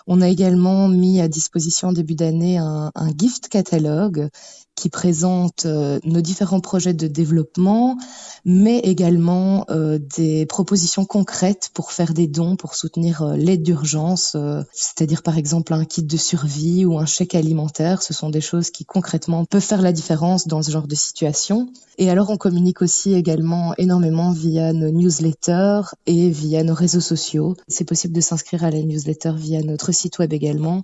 On 0.07 0.21
a 0.21 0.29
également 0.29 0.87
mis 0.87 1.19
à 1.19 1.27
disposition 1.27 1.91
début 1.91 2.15
d'année 2.15 2.57
un, 2.57 2.91
un, 2.93 3.09
gift 3.17 3.47
catalogue 3.47 4.29
qui 4.75 4.89
présente 4.89 5.65
euh, 5.65 5.99
nos 6.03 6.21
différents 6.21 6.59
projets 6.59 6.93
de 6.93 7.07
développement, 7.07 7.97
mais 8.43 8.79
également 8.79 9.65
euh, 9.69 9.97
des 10.17 10.45
propositions 10.45 11.05
concrètes 11.05 11.71
pour 11.73 11.93
faire 11.93 12.13
des 12.13 12.27
dons, 12.27 12.57
pour 12.57 12.75
soutenir 12.75 13.21
euh, 13.21 13.35
l'aide 13.37 13.63
d'urgence, 13.63 14.35
c'est-à-dire 14.73 15.23
par 15.23 15.37
exemple 15.37 15.73
un 15.73 15.85
kit 15.85 16.03
de 16.03 16.17
survie 16.17 16.85
ou 16.85 16.99
un 16.99 17.05
chèque 17.05 17.35
alimentaire. 17.35 18.01
Ce 18.01 18.13
sont 18.13 18.29
des 18.29 18.41
choses 18.41 18.69
qui 18.69 18.85
concrètement 18.85 19.45
peuvent 19.45 19.61
faire 19.61 19.81
la 19.81 19.93
différence 19.93 20.47
dans 20.47 20.61
ce 20.61 20.71
genre 20.71 20.87
de 20.87 20.95
situation. 20.95 21.69
Et 21.97 22.09
alors 22.09 22.29
on 22.29 22.37
communique 22.37 22.81
aussi 22.81 23.13
également 23.13 23.73
énormément 23.77 24.31
via 24.31 24.73
nos 24.73 24.89
newsletters 24.89 25.95
et 26.05 26.29
via 26.29 26.63
nos 26.63 26.73
réseaux 26.73 26.99
sociaux. 26.99 27.55
C'est 27.69 27.85
possible 27.85 28.13
de 28.13 28.21
s'inscrire 28.21 28.65
à 28.65 28.71
la 28.71 28.81
newsletter 28.81 29.31
via 29.37 29.61
notre 29.61 29.93
site 29.93 30.19
web 30.19 30.33
également. 30.33 30.83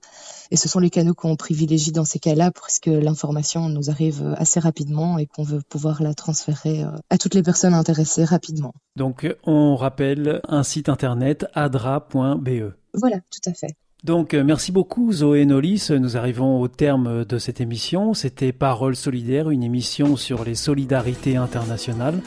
Et 0.52 0.58
ce 0.58 0.70
sont 0.70 0.80
les 0.80 0.90
canaux 0.90 1.14
qu'on 1.14 1.36
privilégie 1.36 1.92
dans 1.92 2.06
ces 2.06 2.20
cas-là 2.20 2.52
parce 2.52 2.80
que 2.80 2.90
l'information 2.90 3.68
nous 3.70 3.81
arrive 3.90 4.36
assez 4.38 4.60
rapidement 4.60 5.18
et 5.18 5.26
qu'on 5.26 5.44
veut 5.44 5.62
pouvoir 5.68 6.02
la 6.02 6.14
transférer 6.14 6.84
euh, 6.84 6.92
à 7.10 7.18
toutes 7.18 7.34
les 7.34 7.44
personnes 7.44 7.74
intéressées 7.74 8.26
rapidement. 8.26 8.74
Donc 8.96 9.28
on 9.46 9.76
rappelle 9.76 10.42
un 10.48 10.64
site 10.64 10.90
internet 10.90 11.46
adra.be. 11.54 12.74
Voilà, 12.94 13.18
tout 13.18 13.50
à 13.50 13.54
fait. 13.54 13.76
Donc 14.04 14.34
euh, 14.34 14.44
merci 14.44 14.72
beaucoup 14.72 15.14
Zoé 15.14 15.46
Nolis. 15.46 15.90
Nous 15.92 16.18
arrivons 16.18 16.60
au 16.60 16.68
terme 16.68 17.24
de 17.24 17.38
cette 17.38 17.62
émission. 17.62 18.14
C'était 18.14 18.52
Parole 18.52 18.96
solidaire, 18.96 19.52
une 19.52 19.64
émission 19.64 20.16
sur 20.16 20.44
les 20.44 20.56
solidarités 20.56 21.38
internationales. 21.38 22.20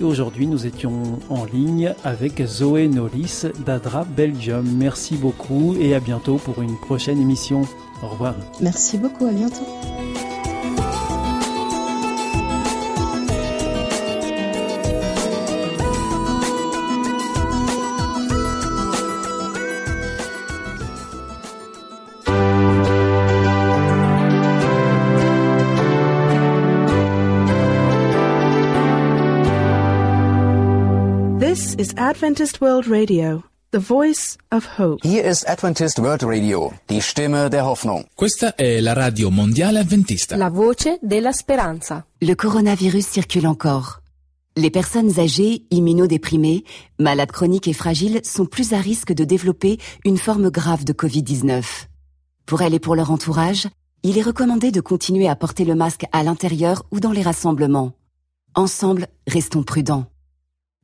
Et 0.00 0.04
aujourd'hui 0.04 0.46
nous 0.46 0.66
étions 0.66 1.18
en 1.30 1.44
ligne 1.44 1.94
avec 2.04 2.44
Zoé 2.44 2.88
Nolis 2.88 3.46
d'Adra 3.64 4.04
Belgium. 4.04 4.66
Merci 4.76 5.16
beaucoup 5.16 5.74
et 5.80 5.94
à 5.94 6.00
bientôt 6.00 6.36
pour 6.36 6.60
une 6.60 6.78
prochaine 6.78 7.20
émission. 7.20 7.62
Au 8.02 8.08
revoir. 8.08 8.34
Merci 8.60 8.98
beaucoup, 8.98 9.26
à 9.26 9.32
bientôt. 9.32 10.33
Is 31.94 32.00
Adventist 32.00 32.60
World 32.60 32.86
Radio, 32.86 33.42
the 33.70 33.78
voice 33.78 34.36
of 34.50 34.78
hope. 34.78 35.00
Hier 35.02 35.24
ist 35.24 35.48
Adventist 35.48 35.98
World 35.98 36.22
Radio, 36.24 36.72
die 36.88 37.00
Stimme 37.00 37.50
der 37.50 37.64
Hoffnung. 37.64 38.06
Questa 38.14 38.54
è 38.54 38.80
la 38.80 38.92
radio 38.92 39.30
mondiale 39.30 39.80
adventista. 39.80 40.36
La 40.36 40.50
voce 40.50 40.98
della 41.02 41.32
speranza. 41.32 42.04
Le 42.18 42.34
coronavirus 42.34 43.10
circule 43.12 43.46
encore. 43.46 44.00
Les 44.56 44.70
personnes 44.70 45.18
âgées, 45.18 45.64
immunodéprimées, 45.70 46.64
malades 46.98 47.32
chroniques 47.32 47.68
et 47.68 47.72
fragiles 47.72 48.20
sont 48.24 48.46
plus 48.46 48.72
à 48.72 48.78
risque 48.78 49.12
de 49.12 49.24
développer 49.24 49.78
une 50.04 50.18
forme 50.18 50.50
grave 50.50 50.84
de 50.84 50.92
Covid-19. 50.92 51.64
Pour 52.46 52.62
elles 52.62 52.74
et 52.74 52.80
pour 52.80 52.94
leur 52.94 53.10
entourage, 53.10 53.68
il 54.02 54.18
est 54.18 54.22
recommandé 54.22 54.70
de 54.70 54.80
continuer 54.80 55.28
à 55.28 55.36
porter 55.36 55.64
le 55.64 55.74
masque 55.74 56.06
à 56.12 56.22
l'intérieur 56.22 56.84
ou 56.90 57.00
dans 57.00 57.12
les 57.12 57.22
rassemblements. 57.22 57.92
Ensemble, 58.54 59.08
restons 59.26 59.62
prudents. 59.62 60.06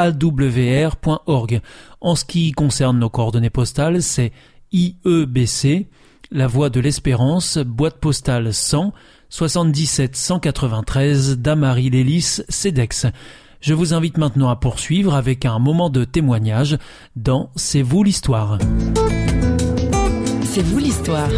awr.org. 0.00 1.60
En 2.00 2.14
ce 2.14 2.24
qui 2.24 2.52
concerne 2.52 2.98
nos 2.98 3.10
coordonnées 3.10 3.50
postales, 3.50 4.02
c'est 4.02 4.32
IEBC, 4.72 5.88
La 6.30 6.46
Voie 6.46 6.70
de 6.70 6.80
l'Espérance, 6.80 7.58
boîte 7.58 7.98
postale 7.98 8.54
100, 8.54 8.92
77 9.28 10.16
193 10.16 11.38
Damary 11.38 11.90
Lélis, 11.90 12.40
CEDEX. 12.48 13.06
Je 13.60 13.74
vous 13.74 13.92
invite 13.92 14.16
maintenant 14.16 14.48
à 14.48 14.56
poursuivre 14.56 15.14
avec 15.14 15.44
un 15.44 15.58
moment 15.58 15.90
de 15.90 16.04
témoignage 16.04 16.78
dans 17.14 17.50
C'est 17.56 17.82
vous 17.82 18.02
l'histoire. 18.02 18.58
C'est 20.44 20.62
vous 20.62 20.78
l'histoire. 20.78 21.28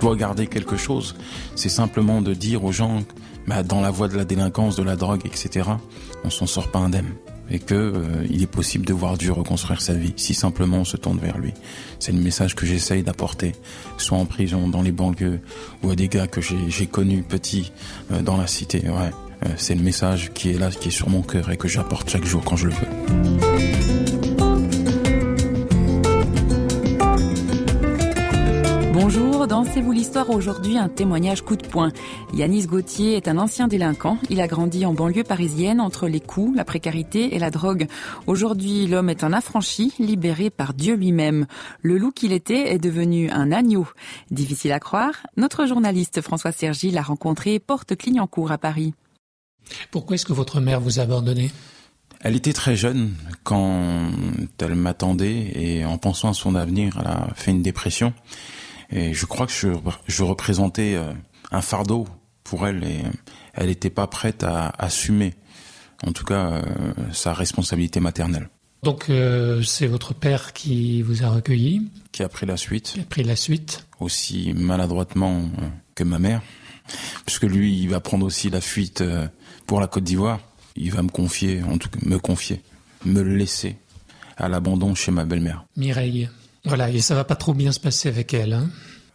Dois 0.00 0.16
garder 0.16 0.46
quelque 0.46 0.76
chose, 0.76 1.14
c'est 1.54 1.68
simplement 1.68 2.22
de 2.22 2.34
dire 2.34 2.64
aux 2.64 2.72
gens, 2.72 3.02
bah, 3.46 3.62
dans 3.62 3.80
la 3.80 3.90
voie 3.90 4.08
de 4.08 4.16
la 4.16 4.24
délinquance, 4.24 4.76
de 4.76 4.82
la 4.82 4.96
drogue, 4.96 5.20
etc., 5.24 5.70
on 6.24 6.30
s'en 6.30 6.46
sort 6.46 6.70
pas 6.70 6.78
indemne 6.78 7.14
et 7.50 7.58
que 7.58 7.74
euh, 7.74 8.26
il 8.30 8.42
est 8.42 8.50
possible 8.50 8.86
de 8.86 8.92
voir 8.92 9.18
Dieu 9.18 9.32
reconstruire 9.32 9.80
sa 9.80 9.94
vie 9.94 10.12
si 10.16 10.34
simplement 10.34 10.78
on 10.78 10.84
se 10.84 10.96
tourne 10.96 11.18
vers 11.18 11.38
lui. 11.38 11.52
C'est 11.98 12.12
le 12.12 12.20
message 12.20 12.54
que 12.54 12.64
j'essaye 12.64 13.02
d'apporter, 13.02 13.52
soit 13.98 14.18
en 14.18 14.24
prison, 14.24 14.68
dans 14.68 14.82
les 14.82 14.92
banlieues, 14.92 15.40
ou 15.82 15.90
à 15.90 15.96
des 15.96 16.08
gars 16.08 16.26
que 16.26 16.40
j'ai 16.40 16.86
connus 16.86 17.22
petits 17.22 17.72
euh, 18.12 18.22
dans 18.22 18.36
la 18.36 18.46
cité. 18.46 18.88
Ouais, 18.88 19.10
euh, 19.44 19.48
c'est 19.56 19.74
le 19.74 19.82
message 19.82 20.30
qui 20.32 20.50
est 20.50 20.58
là, 20.58 20.70
qui 20.70 20.88
est 20.88 20.92
sur 20.92 21.08
mon 21.08 21.22
cœur 21.22 21.50
et 21.50 21.56
que 21.56 21.68
j'apporte 21.68 22.08
chaque 22.08 22.24
jour 22.24 22.42
quand 22.44 22.56
je 22.56 22.68
le 22.68 22.72
veux. 22.72 23.89
Bonjour, 29.70 29.82
dans 29.82 29.86
C'est 29.86 29.86
vous 29.86 29.92
l'histoire 29.92 30.30
aujourd'hui 30.30 30.78
un 30.78 30.88
témoignage 30.88 31.42
coup 31.42 31.54
de 31.54 31.64
poing? 31.66 31.92
Yanis 32.34 32.66
Gauthier 32.66 33.16
est 33.16 33.28
un 33.28 33.38
ancien 33.38 33.68
délinquant. 33.68 34.18
Il 34.28 34.40
a 34.40 34.48
grandi 34.48 34.84
en 34.84 34.94
banlieue 34.94 35.22
parisienne 35.22 35.80
entre 35.80 36.08
les 36.08 36.18
coups, 36.18 36.56
la 36.56 36.64
précarité 36.64 37.36
et 37.36 37.38
la 37.38 37.50
drogue. 37.50 37.86
Aujourd'hui, 38.26 38.88
l'homme 38.88 39.10
est 39.10 39.22
un 39.22 39.32
affranchi, 39.32 39.92
libéré 40.00 40.50
par 40.50 40.74
Dieu 40.74 40.96
lui-même. 40.96 41.46
Le 41.82 41.98
loup 41.98 42.10
qu'il 42.10 42.32
était 42.32 42.72
est 42.72 42.78
devenu 42.78 43.30
un 43.30 43.52
agneau. 43.52 43.86
Difficile 44.32 44.72
à 44.72 44.80
croire, 44.80 45.14
notre 45.36 45.66
journaliste 45.66 46.20
François 46.20 46.52
Sergi 46.52 46.90
l'a 46.90 47.02
rencontré 47.02 47.60
porte 47.60 47.94
Clignancourt 47.94 48.50
à 48.50 48.58
Paris. 48.58 48.94
Pourquoi 49.92 50.16
est-ce 50.16 50.26
que 50.26 50.32
votre 50.32 50.60
mère 50.60 50.80
vous 50.80 50.98
a 50.98 51.02
abandonné? 51.02 51.50
Elle 52.22 52.34
était 52.34 52.52
très 52.52 52.74
jeune 52.74 53.14
quand 53.44 54.10
elle 54.58 54.74
m'attendait 54.74 55.52
et 55.54 55.84
en 55.84 55.96
pensant 55.96 56.30
à 56.30 56.34
son 56.34 56.56
avenir, 56.56 56.98
elle 57.00 57.06
a 57.06 57.28
fait 57.34 57.52
une 57.52 57.62
dépression. 57.62 58.12
Et 58.90 59.14
je 59.14 59.26
crois 59.26 59.46
que 59.46 59.52
je, 59.52 59.68
je 60.06 60.22
représentais 60.22 60.94
euh, 60.94 61.12
un 61.50 61.60
fardeau 61.60 62.06
pour 62.44 62.66
elle 62.66 62.84
et 62.84 63.02
elle 63.54 63.66
n'était 63.66 63.90
pas 63.90 64.06
prête 64.06 64.42
à 64.42 64.72
assumer, 64.78 65.34
en 66.04 66.12
tout 66.12 66.24
cas, 66.24 66.50
euh, 66.50 66.62
sa 67.12 67.32
responsabilité 67.32 68.00
maternelle. 68.00 68.48
Donc 68.82 69.10
euh, 69.10 69.62
c'est 69.62 69.86
votre 69.86 70.14
père 70.14 70.52
qui 70.52 71.02
vous 71.02 71.22
a 71.22 71.28
recueilli 71.28 71.82
Qui 72.12 72.22
a 72.22 72.28
pris 72.28 72.46
la 72.46 72.56
suite. 72.56 72.92
Qui 72.94 73.00
a 73.00 73.04
pris 73.04 73.22
la 73.22 73.36
suite. 73.36 73.86
Aussi 74.00 74.52
maladroitement 74.54 75.44
que 75.94 76.02
ma 76.02 76.18
mère. 76.18 76.40
Puisque 77.26 77.44
lui, 77.44 77.78
il 77.78 77.90
va 77.90 78.00
prendre 78.00 78.26
aussi 78.26 78.50
la 78.50 78.60
fuite 78.60 79.04
pour 79.66 79.80
la 79.80 79.86
Côte 79.86 80.04
d'Ivoire. 80.04 80.40
Il 80.76 80.92
va 80.92 81.02
me 81.02 81.10
confier, 81.10 81.62
en 81.62 81.76
tout 81.76 81.90
cas 81.90 81.98
me 82.02 82.18
confier, 82.18 82.62
me 83.04 83.20
laisser 83.20 83.76
à 84.38 84.48
l'abandon 84.48 84.94
chez 84.94 85.12
ma 85.12 85.24
belle-mère. 85.24 85.66
Mireille. 85.76 86.28
Voilà, 86.64 86.90
et 86.90 87.00
ça 87.00 87.14
va 87.14 87.24
pas 87.24 87.36
trop 87.36 87.54
bien 87.54 87.72
se 87.72 87.80
passer 87.80 88.08
avec 88.08 88.34
elle. 88.34 88.52
Hein 88.52 88.68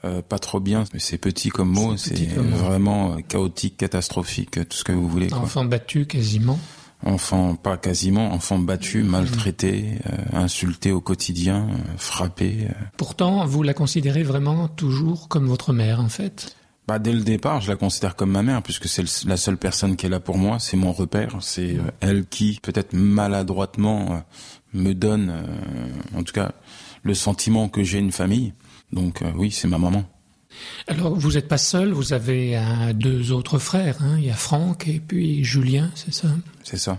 euh, 0.05 0.21
pas 0.21 0.37
trop 0.37 0.59
bien, 0.59 0.83
mais 0.93 0.99
c'est 0.99 1.17
petit 1.17 1.49
comme 1.49 1.69
mot, 1.69 1.97
c'est 1.97 2.27
vraiment 2.35 3.13
euh, 3.13 3.21
chaotique, 3.27 3.77
catastrophique, 3.77 4.51
tout 4.69 4.77
ce 4.77 4.83
que 4.83 4.91
vous 4.91 5.07
voulez. 5.07 5.33
Enfant 5.33 5.65
battu 5.65 6.05
quasiment. 6.05 6.59
Enfant, 7.03 7.55
pas 7.55 7.77
quasiment, 7.77 8.31
enfant 8.31 8.59
battu, 8.59 9.03
mmh. 9.03 9.07
maltraité, 9.07 9.99
euh, 10.07 10.37
insulté 10.37 10.91
au 10.91 11.01
quotidien, 11.01 11.67
frappé. 11.97 12.67
Pourtant, 12.97 13.45
vous 13.45 13.63
la 13.63 13.73
considérez 13.73 14.23
vraiment 14.23 14.67
toujours 14.67 15.27
comme 15.27 15.47
votre 15.47 15.73
mère, 15.73 15.99
en 15.99 16.09
fait 16.09 16.55
bah, 16.87 16.99
dès 16.99 17.13
le 17.13 17.21
départ, 17.21 17.61
je 17.61 17.71
la 17.71 17.77
considère 17.77 18.15
comme 18.15 18.29
ma 18.29 18.43
mère, 18.43 18.61
puisque 18.61 18.87
c'est 18.87 19.03
la 19.25 19.37
seule 19.37 19.57
personne 19.57 19.95
qui 19.95 20.05
est 20.05 20.09
là 20.09 20.19
pour 20.19 20.37
moi, 20.37 20.59
c'est 20.59 20.77
mon 20.77 20.91
repère, 20.91 21.37
c'est 21.41 21.77
elle 21.99 22.27
qui, 22.27 22.59
peut-être 22.61 22.93
maladroitement, 22.93 24.23
me 24.71 24.93
donne, 24.93 25.33
en 26.15 26.21
tout 26.21 26.31
cas, 26.31 26.51
le 27.05 27.13
sentiment 27.13 27.69
que 27.69 27.83
j'ai 27.83 27.99
une 27.99 28.11
famille. 28.11 28.51
Donc 28.91 29.21
euh, 29.21 29.31
oui, 29.37 29.51
c'est 29.51 29.69
ma 29.69 29.77
maman. 29.77 30.03
Alors 30.87 31.15
vous 31.15 31.31
n'êtes 31.33 31.47
pas 31.47 31.57
seul, 31.57 31.93
vous 31.93 32.11
avez 32.11 32.59
deux 32.93 33.31
autres 33.31 33.59
frères. 33.59 33.97
Hein. 34.01 34.17
Il 34.17 34.25
y 34.25 34.29
a 34.29 34.35
Franck 34.35 34.89
et 34.89 34.99
puis 34.99 35.45
Julien, 35.45 35.91
c'est 35.95 36.13
ça? 36.13 36.27
C'est 36.63 36.77
ça. 36.77 36.97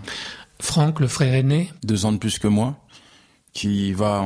Franck, 0.59 0.99
le 0.99 1.07
frère 1.07 1.35
aîné? 1.35 1.71
Deux 1.83 2.05
ans 2.05 2.11
de 2.11 2.17
plus 2.17 2.39
que 2.39 2.47
moi. 2.47 2.79
qui 3.57 3.91
va 3.91 4.23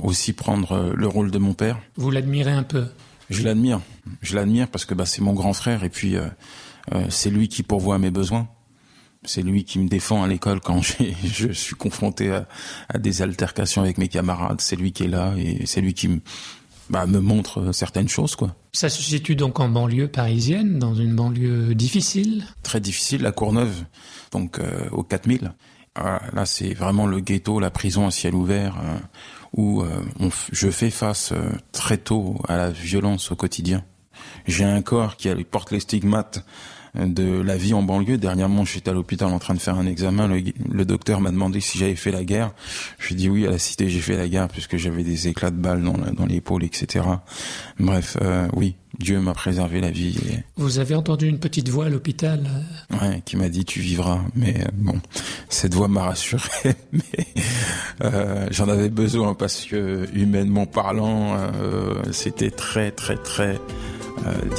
aussi 0.00 0.32
prendre 0.32 0.94
le 0.96 1.06
rôle 1.06 1.30
de 1.30 1.36
mon 1.36 1.52
père. 1.52 1.78
Vous 1.96 2.10
l'admirez 2.10 2.52
un 2.52 2.62
peu? 2.62 2.86
Je 3.28 3.42
l'admire. 3.42 3.80
Je 4.22 4.34
l'admire 4.34 4.66
parce 4.68 4.86
que 4.86 4.94
bah, 4.94 5.04
c'est 5.04 5.20
mon 5.20 5.34
grand 5.34 5.52
frère 5.52 5.84
et 5.84 5.90
puis 5.90 6.16
euh, 6.16 6.26
euh, 6.94 7.04
c'est 7.10 7.28
lui 7.28 7.48
qui 7.48 7.62
pourvoit 7.62 7.98
mes 7.98 8.10
besoins. 8.10 8.48
C'est 9.24 9.42
lui 9.42 9.64
qui 9.64 9.78
me 9.78 9.88
défend 9.88 10.22
à 10.22 10.28
l'école 10.28 10.60
quand 10.60 10.80
je 11.24 11.52
suis 11.52 11.76
confronté 11.76 12.30
à, 12.30 12.48
à, 12.88 12.98
des 12.98 13.22
altercations 13.22 13.82
avec 13.82 13.98
mes 13.98 14.08
camarades. 14.08 14.60
C'est 14.60 14.76
lui 14.76 14.92
qui 14.92 15.04
est 15.04 15.08
là 15.08 15.34
et 15.36 15.66
c'est 15.66 15.80
lui 15.80 15.92
qui 15.94 16.08
me, 16.08 16.20
bah, 16.88 17.06
me 17.06 17.20
montre 17.20 17.72
certaines 17.72 18.08
choses, 18.08 18.34
quoi. 18.34 18.54
Ça 18.72 18.88
se 18.88 19.02
situe 19.02 19.36
donc 19.36 19.60
en 19.60 19.68
banlieue 19.68 20.08
parisienne, 20.08 20.78
dans 20.78 20.94
une 20.94 21.14
banlieue 21.14 21.74
difficile? 21.74 22.44
Très 22.62 22.80
difficile, 22.80 23.22
la 23.22 23.32
Courneuve, 23.32 23.84
donc 24.32 24.58
euh, 24.58 24.88
au 24.90 25.02
4000. 25.02 25.52
Ah, 25.94 26.20
là, 26.32 26.46
c'est 26.46 26.72
vraiment 26.72 27.06
le 27.06 27.20
ghetto, 27.20 27.58
la 27.58 27.70
prison 27.70 28.06
à 28.06 28.10
ciel 28.10 28.34
ouvert, 28.34 28.76
euh, 28.82 28.98
où 29.54 29.82
euh, 29.82 30.02
on 30.20 30.30
je 30.52 30.70
fais 30.70 30.90
face 30.90 31.32
euh, 31.32 31.50
très 31.72 31.96
tôt 31.96 32.38
à 32.48 32.56
la 32.56 32.70
violence 32.70 33.32
au 33.32 33.36
quotidien. 33.36 33.84
J'ai 34.46 34.64
un 34.64 34.82
corps 34.82 35.16
qui 35.16 35.32
porte 35.44 35.72
les 35.72 35.80
stigmates 35.80 36.44
de 36.94 37.40
la 37.40 37.56
vie 37.56 37.74
en 37.74 37.82
banlieue. 37.82 38.18
Dernièrement, 38.18 38.64
j'étais 38.64 38.90
à 38.90 38.92
l'hôpital 38.92 39.28
en 39.28 39.38
train 39.38 39.54
de 39.54 39.60
faire 39.60 39.76
un 39.76 39.86
examen. 39.86 40.28
Le, 40.28 40.84
docteur 40.84 41.20
m'a 41.20 41.30
demandé 41.30 41.60
si 41.60 41.78
j'avais 41.78 41.94
fait 41.94 42.10
la 42.10 42.24
guerre. 42.24 42.52
Je 42.98 43.14
dit 43.14 43.28
oui, 43.28 43.46
à 43.46 43.50
la 43.50 43.58
cité, 43.58 43.88
j'ai 43.88 44.00
fait 44.00 44.16
la 44.16 44.28
guerre 44.28 44.48
puisque 44.48 44.76
j'avais 44.76 45.04
des 45.04 45.28
éclats 45.28 45.50
de 45.50 45.56
balles 45.56 45.82
dans, 45.82 45.96
dans 45.96 46.26
l'épaule, 46.26 46.64
etc. 46.64 47.04
Bref, 47.78 48.16
euh, 48.20 48.48
oui, 48.54 48.76
Dieu 48.98 49.20
m'a 49.20 49.34
préservé 49.34 49.80
la 49.80 49.90
vie. 49.90 50.18
Et... 50.30 50.38
Vous 50.56 50.78
avez 50.78 50.94
entendu 50.94 51.26
une 51.26 51.38
petite 51.38 51.68
voix 51.68 51.86
à 51.86 51.88
l'hôpital 51.88 52.42
Ouais, 52.90 53.22
qui 53.24 53.36
m'a 53.36 53.48
dit 53.48 53.64
tu 53.64 53.80
vivras. 53.80 54.20
Mais 54.34 54.54
euh, 54.60 54.68
bon, 54.74 55.00
cette 55.48 55.74
voix 55.74 55.88
m'a 55.88 56.02
rassuré. 56.02 56.42
mais 56.92 57.26
euh, 58.02 58.46
j'en 58.50 58.68
avais 58.68 58.90
besoin 58.90 59.34
parce 59.34 59.64
que 59.64 60.06
humainement 60.14 60.66
parlant, 60.66 61.36
euh, 61.36 62.02
c'était 62.12 62.50
très 62.50 62.90
très 62.90 63.16
très 63.16 63.58
euh, 64.26 64.54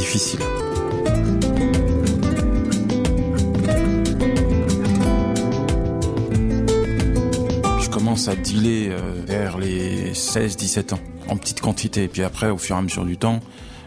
à 8.15 8.35
dealer 8.35 8.89
euh, 8.89 9.21
vers 9.25 9.57
les 9.57 10.11
16-17 10.13 10.93
ans, 10.95 10.99
en 11.27 11.37
petite 11.37 11.61
quantité. 11.61 12.03
Et 12.03 12.07
puis 12.07 12.23
après, 12.23 12.49
au 12.49 12.57
fur 12.57 12.75
et 12.75 12.79
à 12.79 12.81
mesure 12.81 13.05
du 13.05 13.17
temps, 13.17 13.39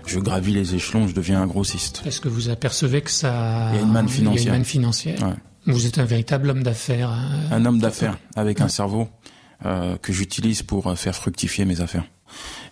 je 0.07 0.19
gravis 0.19 0.53
les 0.53 0.75
échelons, 0.75 1.07
je 1.09 1.15
deviens 1.15 1.43
un 1.43 1.47
grossiste. 1.47 2.03
Est-ce 2.07 2.21
que 2.21 2.29
vous 2.29 2.49
apercevez 2.49 3.03
que 3.03 3.11
ça... 3.11 3.71
Il 3.73 3.77
y 3.77 3.79
a 3.79 3.83
une 3.83 3.93
manne 3.93 4.09
financière. 4.09 4.43
Il 4.43 4.47
y 4.47 4.49
a 4.49 4.53
une 4.53 4.59
manne 4.59 4.65
financière? 4.65 5.23
Ouais. 5.23 5.73
Vous 5.73 5.87
êtes 5.87 5.99
un 5.99 6.05
véritable 6.05 6.51
homme 6.51 6.63
d'affaires. 6.63 7.11
Hein. 7.11 7.41
Un 7.51 7.65
homme 7.65 7.79
d'affaires, 7.79 8.19
avec 8.37 8.59
ouais. 8.59 8.65
un 8.65 8.69
cerveau 8.69 9.09
euh, 9.65 9.97
que 9.97 10.13
j'utilise 10.13 10.63
pour 10.63 10.87
euh, 10.87 10.95
faire 10.95 11.15
fructifier 11.15 11.65
mes 11.65 11.81
affaires. 11.81 12.05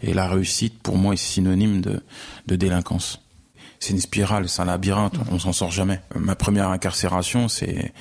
Et 0.03 0.15
la 0.15 0.29
réussite, 0.29 0.83
pour 0.83 0.97
moi, 0.97 1.15
est 1.15 1.19
synonyme 1.19 1.81
de, 1.81 2.03
de 2.47 2.57
délinquance. 2.57 3.21
C'est 3.81 3.93
une 3.93 4.01
spirale, 4.01 4.49
c'est 4.49 4.63
un 4.63 4.67
labyrinthe, 4.67 5.17
on 5.31 5.39
s'en 5.39 5.53
sort 5.53 5.71
jamais. 5.71 6.01
Ma 6.15 6.37
première 6.37 6.69
incarcération, 6.69 7.49
c'est 7.49 7.93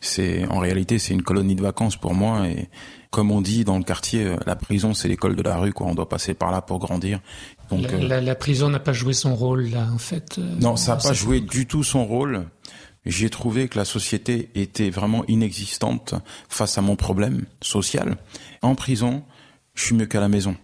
c'est 0.00 0.46
en 0.48 0.58
réalité 0.58 0.98
c'est 0.98 1.14
une 1.14 1.22
colonie 1.22 1.54
de 1.54 1.62
vacances 1.62 1.96
pour 1.96 2.14
moi 2.14 2.48
et 2.48 2.68
comme 3.10 3.30
on 3.32 3.40
dit 3.40 3.64
dans 3.64 3.76
le 3.76 3.84
quartier, 3.84 4.36
la 4.46 4.56
prison 4.56 4.94
c'est 4.94 5.08
l'école 5.08 5.34
de 5.36 5.42
la 5.42 5.56
rue 5.58 5.72
quoi. 5.72 5.86
On 5.88 5.94
doit 5.94 6.08
passer 6.08 6.32
par 6.34 6.50
là 6.52 6.62
pour 6.62 6.78
grandir. 6.78 7.20
Donc 7.70 7.90
la, 7.90 7.98
la, 7.98 8.20
la 8.20 8.34
prison 8.34 8.68
n'a 8.68 8.78
pas 8.78 8.92
joué 8.92 9.12
son 9.12 9.34
rôle 9.34 9.68
là 9.70 9.88
en 9.92 9.98
fait. 9.98 10.38
Euh, 10.38 10.54
non, 10.60 10.76
ça 10.76 10.94
n'a 10.94 11.00
pas 11.02 11.12
joué 11.12 11.40
du 11.40 11.66
tout 11.66 11.82
son 11.82 12.04
rôle. 12.04 12.46
J'ai 13.06 13.30
trouvé 13.30 13.68
que 13.68 13.78
la 13.78 13.84
société 13.84 14.50
était 14.54 14.90
vraiment 14.90 15.24
inexistante 15.26 16.14
face 16.48 16.76
à 16.76 16.82
mon 16.82 16.96
problème 16.96 17.46
social. 17.62 18.16
En 18.62 18.74
prison, 18.74 19.24
je 19.74 19.84
suis 19.86 19.94
mieux 19.94 20.06
qu'à 20.06 20.20
la 20.20 20.28
maison. 20.28 20.54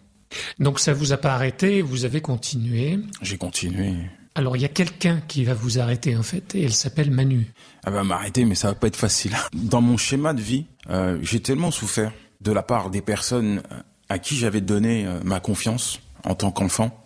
Donc 0.59 0.78
ça 0.78 0.93
vous 0.93 1.12
a 1.12 1.16
pas 1.16 1.35
arrêté, 1.35 1.81
vous 1.83 2.05
avez 2.05 2.21
continué. 2.21 2.99
J'ai 3.23 3.38
continué. 3.38 3.95
Alors 4.37 4.55
il 4.55 4.61
y 4.61 4.66
a 4.66 4.69
quelqu'un 4.69 5.23
qui 5.26 5.45
va 5.45 5.55
vous 5.55 5.78
arrêter 5.78 6.14
en 6.14 6.23
fait, 6.23 6.55
et 6.55 6.62
elle 6.62 6.75
s'appelle 6.75 7.11
Manu. 7.11 7.55
Elle 7.87 7.95
va 7.95 8.05
m'arrêter, 8.05 8.45
mais 8.45 8.55
ça 8.55 8.69
va 8.69 8.75
pas 8.75 8.87
être 8.87 8.97
facile. 8.97 9.35
Dans 9.55 9.81
mon 9.81 9.97
schéma 9.97 10.35
de 10.35 10.43
vie, 10.43 10.66
euh, 10.90 11.19
j'ai 11.23 11.40
tellement 11.40 11.71
souffert 11.71 12.12
de 12.43 12.52
la 12.52 12.62
part 12.62 12.90
des 12.90 13.00
personnes 13.00 13.62
à 14.11 14.19
qui 14.19 14.37
j'avais 14.37 14.61
donné 14.61 15.07
euh, 15.07 15.21
ma 15.25 15.40
confiance 15.40 16.00
en 16.23 16.35
tant 16.35 16.50
qu'enfant, 16.50 17.02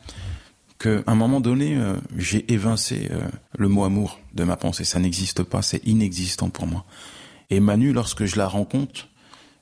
qu'à 0.81 1.05
un 1.07 1.15
moment 1.15 1.41
donné, 1.41 1.77
euh, 1.77 1.95
j'ai 2.17 2.53
évincé 2.53 3.09
euh, 3.13 3.21
le 3.57 3.69
mot 3.69 3.85
amour 3.85 4.19
de 4.35 4.43
ma 4.43 4.57
pensée. 4.57 4.83
Ça 4.83 4.99
n'existe 4.99 5.45
pas, 5.45 5.63
c'est 5.63 5.87
inexistant 5.87 6.51
pour 6.51 6.67
moi. 6.67 6.85
Et 7.49 7.61
Manu, 7.61 7.93
lorsque 7.93 8.25
je 8.25 8.37
la 8.37 8.49
rencontre, 8.49 9.07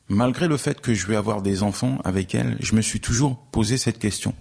malgré 0.09 0.49
le 0.49 0.57
fait 0.57 0.81
que 0.81 0.95
je 0.95 1.07
vais 1.07 1.17
avoir 1.17 1.43
des 1.43 1.63
enfants 1.63 1.99
avec 2.03 2.35
elle, 2.35 2.57
je 2.61 2.75
me 2.75 2.81
suis 2.81 3.01
toujours 3.01 3.37
posé 3.53 3.77
cette 3.77 3.99
question. 3.99 4.35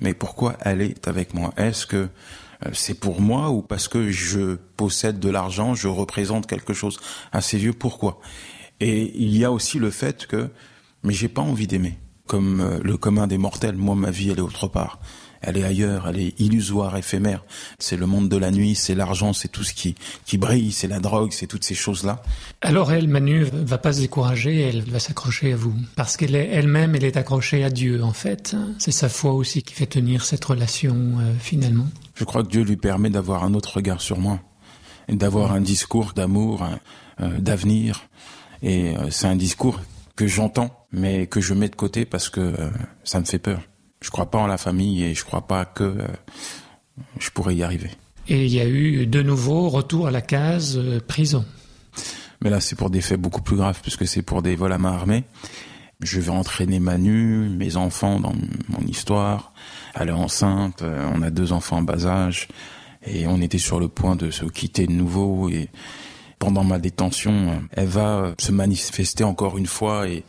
Mais 0.00 0.12
pourquoi 0.12 0.58
elle 0.60 0.82
est 0.82 1.08
avec 1.08 1.32
moi? 1.32 1.54
Est-ce 1.56 1.86
que 1.86 2.10
c'est 2.72 2.98
pour 2.98 3.20
moi 3.20 3.50
ou 3.50 3.62
parce 3.62 3.88
que 3.88 4.10
je 4.10 4.56
possède 4.76 5.18
de 5.20 5.30
l'argent, 5.30 5.74
je 5.74 5.88
représente 5.88 6.46
quelque 6.46 6.74
chose 6.74 6.98
à 7.32 7.40
ses 7.40 7.62
yeux 7.62 7.72
Pourquoi? 7.72 8.20
Et 8.80 9.12
il 9.16 9.36
y 9.36 9.44
a 9.44 9.52
aussi 9.52 9.78
le 9.78 9.90
fait 9.90 10.26
que, 10.26 10.50
mais 11.02 11.12
j'ai 11.12 11.28
pas 11.28 11.42
envie 11.42 11.66
d'aimer, 11.66 11.98
comme 12.26 12.60
euh, 12.60 12.78
le 12.82 12.96
commun 12.96 13.26
des 13.26 13.38
mortels. 13.38 13.76
Moi, 13.76 13.94
ma 13.94 14.10
vie, 14.10 14.30
elle 14.30 14.38
est 14.38 14.42
autre 14.42 14.68
part. 14.68 15.00
Elle 15.40 15.56
est 15.56 15.64
ailleurs, 15.64 16.08
elle 16.08 16.18
est 16.18 16.40
illusoire, 16.40 16.96
éphémère. 16.96 17.44
C'est 17.78 17.96
le 17.96 18.06
monde 18.06 18.28
de 18.28 18.36
la 18.36 18.50
nuit, 18.50 18.74
c'est 18.74 18.94
l'argent, 18.94 19.32
c'est 19.32 19.48
tout 19.48 19.62
ce 19.62 19.72
qui, 19.72 19.94
qui 20.24 20.36
brille, 20.36 20.72
c'est 20.72 20.88
la 20.88 20.98
drogue, 20.98 21.32
c'est 21.32 21.46
toutes 21.46 21.64
ces 21.64 21.76
choses-là. 21.76 22.22
Alors 22.60 22.92
elle, 22.92 23.06
Manu, 23.06 23.44
va 23.44 23.78
pas 23.78 23.92
se 23.92 24.00
décourager, 24.00 24.60
elle 24.60 24.82
va 24.82 24.98
s'accrocher 24.98 25.52
à 25.52 25.56
vous. 25.56 25.74
Parce 25.94 26.16
qu'elle 26.16 26.34
est 26.34 26.48
elle-même, 26.48 26.96
elle 26.96 27.04
est 27.04 27.16
accrochée 27.16 27.62
à 27.62 27.70
Dieu, 27.70 28.02
en 28.02 28.12
fait. 28.12 28.56
C'est 28.78 28.90
sa 28.90 29.08
foi 29.08 29.32
aussi 29.32 29.62
qui 29.62 29.74
fait 29.74 29.86
tenir 29.86 30.24
cette 30.24 30.44
relation, 30.44 30.96
euh, 31.20 31.32
finalement. 31.38 31.86
Je 32.18 32.24
crois 32.24 32.42
que 32.42 32.48
Dieu 32.48 32.62
lui 32.62 32.76
permet 32.76 33.10
d'avoir 33.10 33.44
un 33.44 33.54
autre 33.54 33.76
regard 33.76 34.00
sur 34.00 34.18
moi. 34.18 34.40
Et 35.06 35.14
d'avoir 35.14 35.52
un 35.52 35.60
discours 35.60 36.12
d'amour, 36.14 36.66
euh, 37.20 37.38
d'avenir. 37.38 38.08
Et 38.60 38.96
euh, 38.96 39.08
c'est 39.10 39.28
un 39.28 39.36
discours 39.36 39.80
que 40.16 40.26
j'entends, 40.26 40.86
mais 40.90 41.28
que 41.28 41.40
je 41.40 41.54
mets 41.54 41.68
de 41.68 41.76
côté 41.76 42.04
parce 42.04 42.28
que 42.28 42.40
euh, 42.40 42.70
ça 43.04 43.20
me 43.20 43.24
fait 43.24 43.38
peur. 43.38 43.60
Je 44.02 44.10
crois 44.10 44.30
pas 44.30 44.38
en 44.38 44.48
la 44.48 44.58
famille 44.58 45.04
et 45.04 45.14
je 45.14 45.24
crois 45.24 45.46
pas 45.46 45.64
que 45.64 45.96
je 47.18 47.30
pourrais 47.30 47.54
y 47.54 47.62
arriver. 47.62 47.90
Et 48.26 48.44
il 48.44 48.52
y 48.52 48.60
a 48.60 48.66
eu 48.66 49.06
de 49.06 49.22
nouveau 49.22 49.68
retour 49.68 50.08
à 50.08 50.10
la 50.10 50.20
case 50.20 50.78
prison. 51.06 51.44
Mais 52.42 52.50
là, 52.50 52.60
c'est 52.60 52.76
pour 52.76 52.90
des 52.90 53.00
faits 53.00 53.20
beaucoup 53.20 53.42
plus 53.42 53.56
graves, 53.56 53.80
puisque 53.80 54.06
c'est 54.06 54.22
pour 54.22 54.42
des 54.42 54.54
vols 54.54 54.72
à 54.72 54.78
main 54.78 54.92
armée. 54.92 55.24
Je 56.00 56.20
vais 56.20 56.30
entraîner 56.30 56.78
Manu, 56.78 57.48
mes 57.48 57.76
enfants 57.76 58.20
dans 58.20 58.32
mon 58.68 58.86
histoire. 58.86 59.52
Elle 59.94 60.10
est 60.10 60.12
enceinte, 60.12 60.82
euh, 60.82 61.10
on 61.12 61.22
a 61.22 61.30
deux 61.30 61.52
enfants 61.52 61.78
en 61.78 61.82
bas 61.82 62.06
âge, 62.06 62.46
et 63.04 63.26
on 63.26 63.40
était 63.40 63.58
sur 63.58 63.80
le 63.80 63.88
point 63.88 64.14
de 64.14 64.30
se 64.30 64.44
quitter 64.44 64.86
de 64.86 64.92
nouveau. 64.92 65.48
Et 65.48 65.68
pendant 66.38 66.62
ma 66.62 66.78
détention, 66.78 67.62
elle 67.72 67.88
va 67.88 68.32
se 68.38 68.52
manifester 68.52 69.24
encore 69.24 69.58
une 69.58 69.66
fois 69.66 70.08
et, 70.08 70.22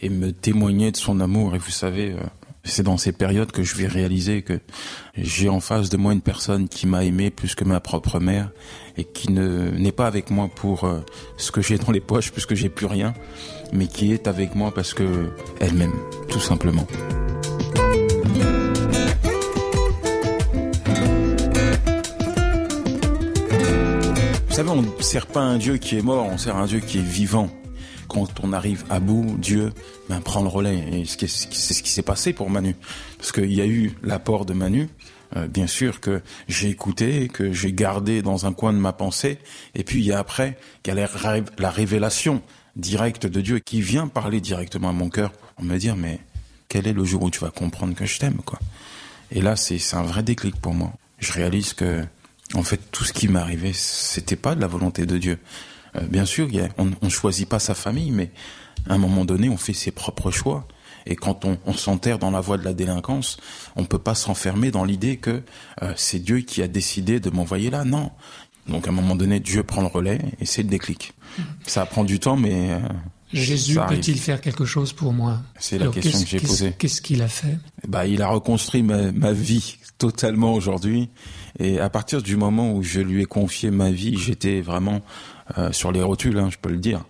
et 0.00 0.08
me 0.08 0.32
témoigner 0.32 0.92
de 0.92 0.96
son 0.96 1.20
amour. 1.20 1.54
Et 1.54 1.58
vous 1.58 1.70
savez, 1.70 2.16
c'est 2.64 2.82
dans 2.82 2.96
ces 2.96 3.12
périodes 3.12 3.50
que 3.50 3.62
je 3.62 3.74
vais 3.76 3.86
réaliser 3.86 4.42
que 4.42 4.60
j'ai 5.16 5.48
en 5.48 5.60
face 5.60 5.88
de 5.88 5.96
moi 5.96 6.12
une 6.12 6.20
personne 6.20 6.68
qui 6.68 6.86
m'a 6.86 7.04
aimé 7.04 7.30
plus 7.30 7.54
que 7.54 7.64
ma 7.64 7.80
propre 7.80 8.20
mère 8.20 8.50
et 8.96 9.04
qui 9.04 9.32
ne 9.32 9.70
n'est 9.70 9.92
pas 9.92 10.06
avec 10.06 10.30
moi 10.30 10.48
pour 10.54 10.84
euh, 10.84 11.00
ce 11.36 11.50
que 11.50 11.60
j'ai 11.60 11.78
dans 11.78 11.92
les 11.92 12.00
poches 12.00 12.30
puisque 12.30 12.54
j'ai 12.54 12.68
plus 12.68 12.86
rien, 12.86 13.14
mais 13.72 13.86
qui 13.86 14.12
est 14.12 14.28
avec 14.28 14.54
moi 14.54 14.72
parce 14.72 14.94
que 14.94 15.30
elle 15.60 15.74
m'aime, 15.74 15.94
tout 16.28 16.40
simplement. 16.40 16.86
Vous 24.48 24.56
savez, 24.56 24.70
on 24.70 24.82
ne 24.82 25.02
sert 25.02 25.26
pas 25.26 25.40
un 25.40 25.56
Dieu 25.56 25.78
qui 25.78 25.96
est 25.96 26.02
mort, 26.02 26.26
on 26.26 26.36
sert 26.36 26.56
un 26.56 26.66
Dieu 26.66 26.80
qui 26.80 26.98
est 26.98 27.02
vivant 27.02 27.48
quand 28.12 28.40
on 28.42 28.52
arrive 28.52 28.84
à 28.90 29.00
bout, 29.00 29.36
Dieu 29.38 29.72
ben, 30.08 30.20
prend 30.20 30.42
le 30.42 30.48
relais. 30.48 30.84
Et 30.92 31.04
c'est 31.06 31.26
ce 31.26 31.82
qui 31.82 31.90
s'est 31.90 32.02
passé 32.02 32.32
pour 32.32 32.50
Manu. 32.50 32.76
Parce 33.16 33.32
qu'il 33.32 33.52
y 33.52 33.60
a 33.60 33.66
eu 33.66 33.92
l'apport 34.02 34.44
de 34.44 34.52
Manu, 34.52 34.88
euh, 35.36 35.48
bien 35.48 35.66
sûr, 35.66 36.00
que 36.00 36.20
j'ai 36.48 36.68
écouté, 36.68 37.28
que 37.28 37.52
j'ai 37.52 37.72
gardé 37.72 38.22
dans 38.22 38.46
un 38.46 38.52
coin 38.52 38.72
de 38.72 38.78
ma 38.78 38.92
pensée. 38.92 39.38
Et 39.74 39.82
puis 39.82 40.00
il 40.00 40.04
y 40.04 40.12
a 40.12 40.18
après 40.18 40.58
qu'il 40.82 40.94
y 40.94 41.00
a 41.00 41.08
la 41.58 41.70
révélation 41.70 42.42
directe 42.76 43.26
de 43.26 43.40
Dieu 43.40 43.58
qui 43.58 43.80
vient 43.80 44.08
parler 44.08 44.40
directement 44.40 44.90
à 44.90 44.92
mon 44.92 45.08
cœur 45.08 45.32
pour 45.32 45.64
me 45.64 45.78
dire, 45.78 45.96
mais 45.96 46.20
quel 46.68 46.86
est 46.86 46.92
le 46.92 47.04
jour 47.04 47.22
où 47.22 47.30
tu 47.30 47.40
vas 47.40 47.50
comprendre 47.50 47.94
que 47.94 48.06
je 48.06 48.18
t'aime 48.18 48.40
quoi? 48.44 48.58
Et 49.30 49.40
là, 49.40 49.56
c'est 49.56 49.78
un 49.94 50.02
vrai 50.02 50.22
déclic 50.22 50.56
pour 50.56 50.74
moi. 50.74 50.92
Je 51.18 51.32
réalise 51.32 51.72
que, 51.72 52.04
en 52.54 52.62
fait, 52.62 52.80
tout 52.90 53.04
ce 53.04 53.12
qui 53.12 53.34
arrivé, 53.34 53.72
c'était 53.72 54.36
pas 54.36 54.54
de 54.54 54.60
la 54.60 54.66
volonté 54.66 55.06
de 55.06 55.16
Dieu. 55.16 55.38
Euh, 55.96 56.00
bien 56.08 56.24
sûr, 56.24 56.50
y 56.50 56.60
a, 56.60 56.68
on 56.78 56.90
ne 57.00 57.08
choisit 57.08 57.48
pas 57.48 57.58
sa 57.58 57.74
famille, 57.74 58.10
mais 58.10 58.30
à 58.88 58.94
un 58.94 58.98
moment 58.98 59.24
donné, 59.24 59.48
on 59.48 59.56
fait 59.56 59.72
ses 59.72 59.90
propres 59.90 60.30
choix. 60.30 60.66
Et 61.06 61.16
quand 61.16 61.44
on, 61.44 61.58
on 61.66 61.72
s'enterre 61.72 62.18
dans 62.18 62.30
la 62.30 62.40
voie 62.40 62.58
de 62.58 62.64
la 62.64 62.74
délinquance, 62.74 63.36
on 63.76 63.84
peut 63.84 63.98
pas 63.98 64.14
s'enfermer 64.14 64.70
dans 64.70 64.84
l'idée 64.84 65.16
que 65.16 65.42
euh, 65.82 65.92
c'est 65.96 66.20
Dieu 66.20 66.40
qui 66.40 66.62
a 66.62 66.68
décidé 66.68 67.20
de 67.20 67.30
m'envoyer 67.30 67.70
là. 67.70 67.84
Non. 67.84 68.10
Donc 68.68 68.86
à 68.86 68.90
un 68.90 68.94
moment 68.94 69.16
donné, 69.16 69.40
Dieu 69.40 69.62
prend 69.62 69.80
le 69.80 69.88
relais 69.88 70.20
et 70.40 70.46
c'est 70.46 70.62
le 70.62 70.68
déclic. 70.68 71.12
Ça 71.66 71.86
prend 71.86 72.04
du 72.04 72.20
temps, 72.20 72.36
mais... 72.36 72.72
Euh... 72.72 72.78
Jésus 73.32 73.78
peut-il 73.88 74.18
faire 74.18 74.42
quelque 74.42 74.66
chose 74.66 74.92
pour 74.92 75.14
moi? 75.14 75.40
C'est 75.58 75.78
la 75.78 75.88
question 75.88 76.20
que 76.20 76.26
j'ai 76.26 76.38
posée. 76.38 76.74
Qu'est-ce 76.78 77.00
qu'il 77.00 77.22
a 77.22 77.28
fait? 77.28 77.56
Bah, 77.88 78.06
Il 78.06 78.20
a 78.20 78.28
reconstruit 78.28 78.82
ma, 78.82 79.32
vie 79.32 79.78
totalement 79.98 80.52
aujourd'hui. 80.52 81.08
Et 81.58 81.80
à 81.80 81.88
partir 81.88 82.22
du 82.22 82.36
moment 82.36 82.74
où 82.74 82.82
je 82.82 83.00
lui 83.00 83.22
ai 83.22 83.24
confié 83.24 83.70
ma 83.70 83.90
vie, 83.90 84.18
j'étais 84.18 84.60
vraiment 84.60 85.00
euh, 85.58 85.72
sur 85.72 85.92
les 85.92 86.02
rotules, 86.02 86.38
hein, 86.38 86.48
je 86.50 86.58
peux 86.58 86.70
le 86.70 86.78
dire. 86.78 87.04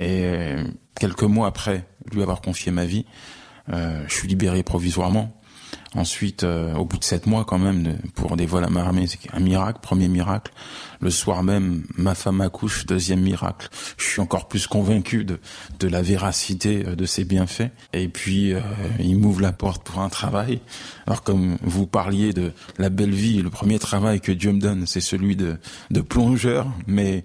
Et 0.00 0.24
euh, 0.24 0.64
quelques 0.98 1.22
mois 1.22 1.46
après 1.46 1.86
lui 2.12 2.22
avoir 2.22 2.40
confié 2.40 2.72
ma 2.72 2.84
vie, 2.84 3.06
euh, 3.72 4.04
je 4.08 4.14
suis 4.14 4.28
libéré 4.28 4.62
provisoirement. 4.62 5.32
Ensuite, 5.94 6.44
euh, 6.44 6.74
au 6.74 6.84
bout 6.84 6.98
de 6.98 7.04
sept 7.04 7.26
mois 7.26 7.44
quand 7.44 7.58
même, 7.58 7.98
pour 8.14 8.36
des 8.36 8.44
vols 8.44 8.64
à 8.64 8.68
main 8.68 8.82
armée, 8.82 9.06
c'est 9.06 9.18
un 9.32 9.40
miracle, 9.40 9.78
premier 9.80 10.08
miracle. 10.08 10.52
Le 11.00 11.10
soir 11.10 11.42
même, 11.42 11.84
ma 11.96 12.14
femme 12.14 12.40
accouche, 12.42 12.84
deuxième 12.86 13.20
miracle. 13.20 13.68
Je 13.96 14.04
suis 14.04 14.20
encore 14.20 14.46
plus 14.46 14.66
convaincu 14.66 15.24
de, 15.24 15.40
de 15.80 15.88
la 15.88 16.02
véracité 16.02 16.84
euh, 16.86 16.96
de 16.96 17.06
ses 17.06 17.24
bienfaits. 17.24 17.70
Et 17.94 18.08
puis, 18.08 18.52
euh, 18.52 18.60
il 18.98 19.18
m'ouvre 19.18 19.40
la 19.40 19.52
porte 19.52 19.84
pour 19.84 20.00
un 20.00 20.10
travail. 20.10 20.60
Alors 21.06 21.22
comme 21.22 21.56
vous 21.62 21.86
parliez 21.86 22.32
de 22.32 22.52
la 22.78 22.90
belle 22.90 23.14
vie, 23.14 23.40
le 23.40 23.50
premier 23.50 23.78
travail 23.78 24.20
que 24.20 24.32
Dieu 24.32 24.52
me 24.52 24.60
donne, 24.60 24.86
c'est 24.86 25.00
celui 25.00 25.34
de, 25.34 25.56
de 25.90 26.00
plongeur, 26.02 26.66
mais 26.86 27.24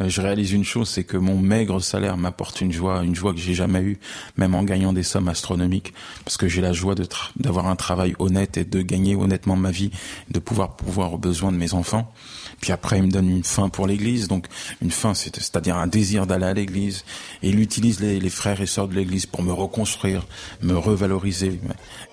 je 0.00 0.20
réalise 0.20 0.52
une 0.52 0.64
chose, 0.64 0.88
c'est 0.88 1.04
que 1.04 1.16
mon 1.16 1.38
maigre 1.38 1.80
salaire 1.80 2.16
m'apporte 2.16 2.60
une 2.60 2.72
joie, 2.72 3.02
une 3.02 3.14
joie 3.14 3.32
que 3.32 3.40
j'ai 3.40 3.54
jamais 3.54 3.80
eue, 3.80 3.98
même 4.36 4.54
en 4.54 4.62
gagnant 4.62 4.92
des 4.92 5.02
sommes 5.02 5.28
astronomiques, 5.28 5.94
parce 6.24 6.36
que 6.36 6.48
j'ai 6.48 6.60
la 6.60 6.72
joie 6.72 6.94
d'avoir 7.36 7.66
un 7.66 7.76
travail 7.76 8.14
honnête 8.18 8.56
et 8.56 8.64
de 8.64 8.82
gagner 8.82 9.16
honnêtement 9.16 9.56
ma 9.56 9.70
vie, 9.70 9.90
de 10.30 10.38
pouvoir 10.38 10.76
pouvoir 10.76 11.14
aux 11.14 11.18
besoins 11.18 11.52
de 11.52 11.56
mes 11.56 11.74
enfants. 11.74 12.12
Puis 12.60 12.72
après, 12.72 12.98
il 12.98 13.04
me 13.04 13.10
donne 13.10 13.28
une 13.28 13.44
fin 13.44 13.68
pour 13.68 13.86
l'Église, 13.86 14.28
donc 14.28 14.46
une 14.80 14.90
fin, 14.90 15.14
c'est-à-dire 15.14 15.76
un 15.76 15.86
désir 15.86 16.26
d'aller 16.26 16.46
à 16.46 16.54
l'Église. 16.54 17.04
Et 17.42 17.50
il 17.50 17.60
utilise 17.60 18.00
les, 18.00 18.30
frères 18.30 18.60
et 18.60 18.66
sœurs 18.66 18.88
de 18.88 18.94
l'Église 18.94 19.26
pour 19.26 19.42
me 19.42 19.52
reconstruire, 19.52 20.26
me 20.62 20.74
revaloriser. 20.74 21.60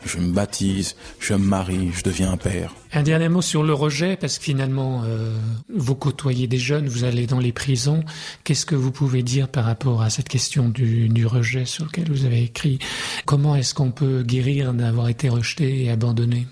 Je 0.05 0.17
me 0.17 0.31
baptise, 0.31 0.95
je 1.19 1.33
me 1.33 1.45
marie, 1.45 1.91
je 1.95 2.03
deviens 2.03 2.31
un 2.31 2.37
père. 2.37 2.75
Un 2.91 3.03
dernier 3.03 3.29
mot 3.29 3.41
sur 3.41 3.63
le 3.63 3.73
rejet, 3.73 4.15
parce 4.17 4.37
que 4.37 4.43
finalement, 4.43 5.03
euh, 5.05 5.35
vous 5.73 5.95
côtoyez 5.95 6.47
des 6.47 6.59
jeunes, 6.59 6.87
vous 6.87 7.03
allez 7.05 7.25
dans 7.25 7.39
les 7.39 7.51
prisons. 7.51 8.03
Qu'est-ce 8.43 8.65
que 8.65 8.75
vous 8.75 8.91
pouvez 8.91 9.23
dire 9.23 9.47
par 9.47 9.65
rapport 9.65 10.01
à 10.01 10.09
cette 10.09 10.29
question 10.29 10.69
du, 10.69 11.09
du 11.09 11.25
rejet 11.25 11.65
sur 11.65 11.85
lequel 11.85 12.11
vous 12.11 12.25
avez 12.25 12.43
écrit? 12.43 12.79
Comment 13.25 13.55
est-ce 13.55 13.73
qu'on 13.73 13.91
peut 13.91 14.23
guérir 14.23 14.73
d'avoir 14.73 15.07
été 15.07 15.29
rejeté 15.29 15.85
et 15.85 15.89
abandonné? 15.89 16.47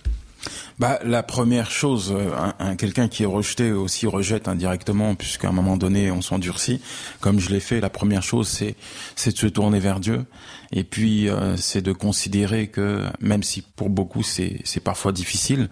Bah, 0.80 1.00
la 1.04 1.24
première 1.24 1.72
chose, 1.72 2.14
euh, 2.16 2.32
un, 2.60 2.76
quelqu'un 2.76 3.08
qui 3.08 3.24
est 3.24 3.28
rejeté 3.28 3.72
aussi 3.72 4.08
rejette 4.08 4.48
indirectement, 4.48 5.16
puisqu'à 5.16 5.50
un 5.50 5.52
moment 5.52 5.78
donné, 5.78 6.12
on 6.12 6.22
s'endurcit. 6.22 6.82
Comme 7.20 7.40
je 7.40 7.50
l'ai 7.50 7.60
fait, 7.60 7.80
la 7.80 7.90
première 7.90 8.24
chose, 8.24 8.48
c'est, 8.48 8.76
de 9.32 9.38
se 9.38 9.48
tourner 9.48 9.80
vers 9.80 10.00
Dieu. 10.00 10.26
Et 10.72 10.84
puis, 10.84 11.28
euh, 11.28 11.58
c'est 11.58 11.82
de 11.82 11.92
considérer 11.92 12.68
que, 12.68 13.04
même 13.20 13.44
si 13.44 13.62
pour 13.62 13.90
beaucoup 13.90 14.24
c'est, 14.24 14.62
c'est 14.64 14.80
parfois 14.80 15.12
difficile, 15.12 15.70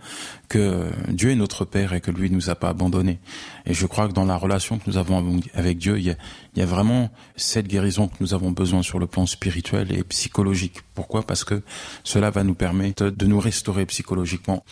que 0.49 0.89
Dieu 1.07 1.29
est 1.29 1.35
notre 1.35 1.63
Père 1.63 1.93
et 1.93 2.01
que 2.01 2.12
lui 2.12 2.29
nous 2.29 2.49
a 2.49 2.55
pas 2.55 2.69
abandonnés. 2.69 3.19
Et 3.65 3.73
je 3.73 3.85
crois 3.85 4.07
que 4.07 4.13
dans 4.13 4.25
la 4.25 4.35
relation 4.35 4.79
que 4.79 4.83
nous 4.88 4.97
avons 4.97 5.39
avec 5.53 5.77
Dieu, 5.77 5.99
il 5.99 6.05
y 6.05 6.09
a, 6.09 6.15
il 6.55 6.59
y 6.59 6.63
a 6.63 6.65
vraiment 6.65 7.12
cette 7.35 7.67
guérison 7.67 8.07
que 8.07 8.15
nous 8.19 8.33
avons 8.33 8.51
besoin 8.51 8.81
sur 8.81 8.99
le 8.99 9.05
plan 9.05 9.25
spirituel 9.27 9.93
et 9.93 10.03
psychologique. 10.03 10.81
Pourquoi? 10.95 11.21
Parce 11.21 11.43
que 11.43 11.62
cela 12.03 12.31
va 12.31 12.43
nous 12.43 12.55
permettre 12.55 13.09
de 13.09 13.25
nous 13.27 13.39
restaurer 13.39 13.85
psychologiquement. 13.85 14.65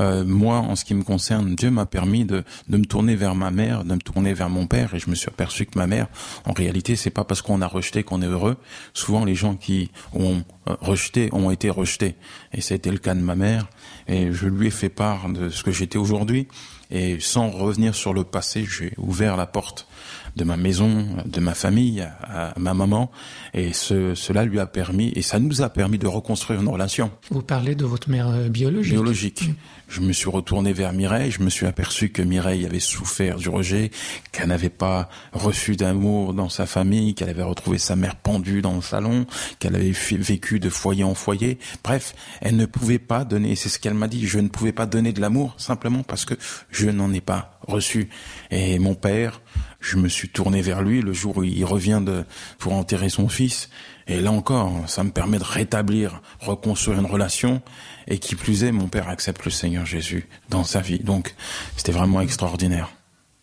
Euh, 0.00 0.24
moi, 0.24 0.56
en 0.58 0.76
ce 0.76 0.84
qui 0.84 0.94
me 0.94 1.02
concerne, 1.02 1.54
Dieu 1.54 1.70
m'a 1.70 1.86
permis 1.86 2.24
de, 2.24 2.44
de 2.68 2.76
me 2.76 2.84
tourner 2.84 3.16
vers 3.16 3.34
ma 3.34 3.50
mère, 3.50 3.84
de 3.84 3.94
me 3.94 4.00
tourner 4.00 4.34
vers 4.34 4.48
mon 4.48 4.66
père, 4.66 4.94
et 4.94 4.98
je 4.98 5.10
me 5.10 5.14
suis 5.14 5.28
aperçu 5.28 5.66
que 5.66 5.78
ma 5.78 5.86
mère, 5.86 6.08
en 6.44 6.52
réalité, 6.52 6.96
c'est 6.96 7.10
pas 7.10 7.24
parce 7.24 7.42
qu'on 7.42 7.60
a 7.60 7.66
rejeté 7.66 8.02
qu'on 8.02 8.22
est 8.22 8.26
heureux. 8.26 8.56
Souvent, 8.94 9.24
les 9.24 9.34
gens 9.34 9.54
qui 9.54 9.90
ont 10.14 10.42
euh, 10.68 10.76
rejeté 10.80 11.28
ont 11.32 11.50
été 11.50 11.70
rejetés, 11.70 12.16
et 12.52 12.60
c'était 12.60 12.90
le 12.90 12.98
cas 12.98 13.14
de 13.14 13.20
ma 13.20 13.34
mère. 13.34 13.68
Et 14.08 14.32
je 14.32 14.46
lui 14.46 14.68
ai 14.68 14.70
fait 14.70 14.88
part 14.88 15.28
de 15.28 15.48
ce 15.48 15.62
que 15.62 15.70
j'étais 15.70 15.98
aujourd'hui. 15.98 16.48
Et 16.90 17.18
sans 17.20 17.48
revenir 17.48 17.94
sur 17.94 18.12
le 18.12 18.22
passé, 18.22 18.66
j'ai 18.68 18.92
ouvert 18.98 19.36
la 19.36 19.46
porte 19.46 19.88
de 20.36 20.44
ma 20.44 20.56
maison, 20.56 21.06
de 21.26 21.40
ma 21.40 21.54
famille, 21.54 22.00
à, 22.22 22.54
ma 22.58 22.74
maman. 22.74 23.10
Et 23.54 23.72
ce, 23.72 24.14
cela 24.14 24.44
lui 24.44 24.58
a 24.58 24.66
permis, 24.66 25.12
et 25.14 25.22
ça 25.22 25.38
nous 25.38 25.62
a 25.62 25.68
permis 25.68 25.98
de 25.98 26.06
reconstruire 26.06 26.60
une 26.60 26.68
relation. 26.68 27.10
Vous 27.30 27.42
parlez 27.42 27.74
de 27.74 27.84
votre 27.84 28.10
mère 28.10 28.28
euh, 28.28 28.48
biologique 28.48 28.92
Biologique. 28.92 29.50
Je 29.88 30.00
me 30.00 30.12
suis 30.12 30.30
retourné 30.30 30.72
vers 30.72 30.92
Mireille, 30.94 31.30
je 31.30 31.42
me 31.42 31.50
suis 31.50 31.66
aperçu 31.66 32.08
que 32.08 32.22
Mireille 32.22 32.64
avait 32.64 32.80
souffert 32.80 33.36
du 33.36 33.50
rejet, 33.50 33.90
qu'elle 34.32 34.48
n'avait 34.48 34.70
pas 34.70 35.10
reçu 35.32 35.76
d'amour 35.76 36.32
dans 36.32 36.48
sa 36.48 36.64
famille, 36.64 37.14
qu'elle 37.14 37.28
avait 37.28 37.42
retrouvé 37.42 37.76
sa 37.76 37.94
mère 37.94 38.16
pendue 38.16 38.62
dans 38.62 38.74
le 38.74 38.80
salon, 38.80 39.26
qu'elle 39.58 39.76
avait 39.76 39.92
vécu 40.12 40.60
de 40.60 40.70
foyer 40.70 41.04
en 41.04 41.14
foyer. 41.14 41.58
Bref, 41.84 42.14
elle 42.40 42.56
ne 42.56 42.64
pouvait 42.64 42.98
pas 42.98 43.24
donner, 43.24 43.54
c'est 43.54 43.68
ce 43.68 43.78
qu'elle 43.78 43.94
m'a 43.94 44.08
dit, 44.08 44.26
je 44.26 44.38
ne 44.38 44.48
pouvais 44.48 44.72
pas 44.72 44.86
donner 44.86 45.12
de 45.12 45.20
l'amour 45.20 45.54
simplement 45.58 46.02
parce 46.02 46.24
que 46.24 46.34
je 46.70 46.88
n'en 46.88 47.12
ai 47.12 47.20
pas 47.20 47.51
reçu. 47.66 48.08
Et 48.50 48.78
mon 48.78 48.94
père, 48.94 49.40
je 49.80 49.96
me 49.96 50.08
suis 50.08 50.28
tourné 50.28 50.62
vers 50.62 50.82
lui 50.82 51.02
le 51.02 51.12
jour 51.12 51.38
où 51.38 51.44
il 51.44 51.64
revient 51.64 52.02
de, 52.04 52.24
pour 52.58 52.72
enterrer 52.72 53.08
son 53.08 53.28
fils. 53.28 53.68
Et 54.06 54.20
là 54.20 54.32
encore, 54.32 54.72
ça 54.86 55.04
me 55.04 55.10
permet 55.10 55.38
de 55.38 55.44
rétablir, 55.44 56.22
reconstruire 56.40 56.98
une 56.98 57.06
relation. 57.06 57.62
Et 58.06 58.18
qui 58.18 58.34
plus 58.34 58.64
est, 58.64 58.72
mon 58.72 58.88
père 58.88 59.08
accepte 59.08 59.44
le 59.44 59.50
Seigneur 59.50 59.86
Jésus 59.86 60.28
dans 60.48 60.64
sa 60.64 60.80
vie. 60.80 60.98
Donc, 60.98 61.34
c'était 61.76 61.92
vraiment 61.92 62.20
extraordinaire. 62.20 62.90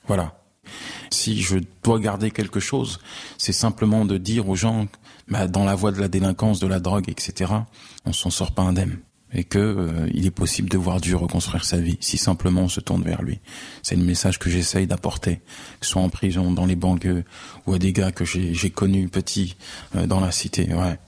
Voilà. 0.07 0.41
Si 1.09 1.41
je 1.41 1.57
dois 1.83 1.99
garder 1.99 2.31
quelque 2.31 2.59
chose, 2.59 2.99
c'est 3.37 3.53
simplement 3.53 4.05
de 4.05 4.17
dire 4.17 4.47
aux 4.47 4.55
gens, 4.55 4.87
bah, 5.27 5.47
dans 5.47 5.63
la 5.63 5.75
voie 5.75 5.91
de 5.91 5.99
la 5.99 6.07
délinquance, 6.07 6.59
de 6.59 6.67
la 6.67 6.79
drogue, 6.79 7.09
etc., 7.09 7.51
on 8.05 8.13
s'en 8.13 8.29
sort 8.29 8.51
pas 8.51 8.61
indemne 8.61 8.99
et 9.33 9.43
que 9.43 9.59
euh, 9.59 10.09
il 10.13 10.25
est 10.25 10.31
possible 10.31 10.69
de 10.69 10.77
voir 10.77 10.99
Dieu 10.99 11.15
reconstruire 11.15 11.63
sa 11.63 11.77
vie 11.77 11.97
si 11.99 12.17
simplement 12.17 12.61
on 12.61 12.69
se 12.69 12.79
tourne 12.79 13.03
vers 13.03 13.21
lui. 13.21 13.39
C'est 13.83 13.95
le 13.95 14.03
message 14.03 14.39
que 14.39 14.49
j'essaye 14.49 14.87
d'apporter, 14.87 15.37
que 15.79 15.85
ce 15.85 15.91
soit 15.91 16.01
en 16.01 16.09
prison, 16.09 16.51
dans 16.51 16.65
les 16.65 16.75
banlieues 16.75 17.23
ou 17.67 17.73
à 17.73 17.79
des 17.79 17.93
gars 17.93 18.11
que 18.11 18.25
j'ai 18.25 18.69
connus 18.69 19.07
petits 19.07 19.55
euh, 19.95 20.07
dans 20.07 20.19
la 20.19 20.31
cité. 20.31 20.73
Ouais, 20.73 20.99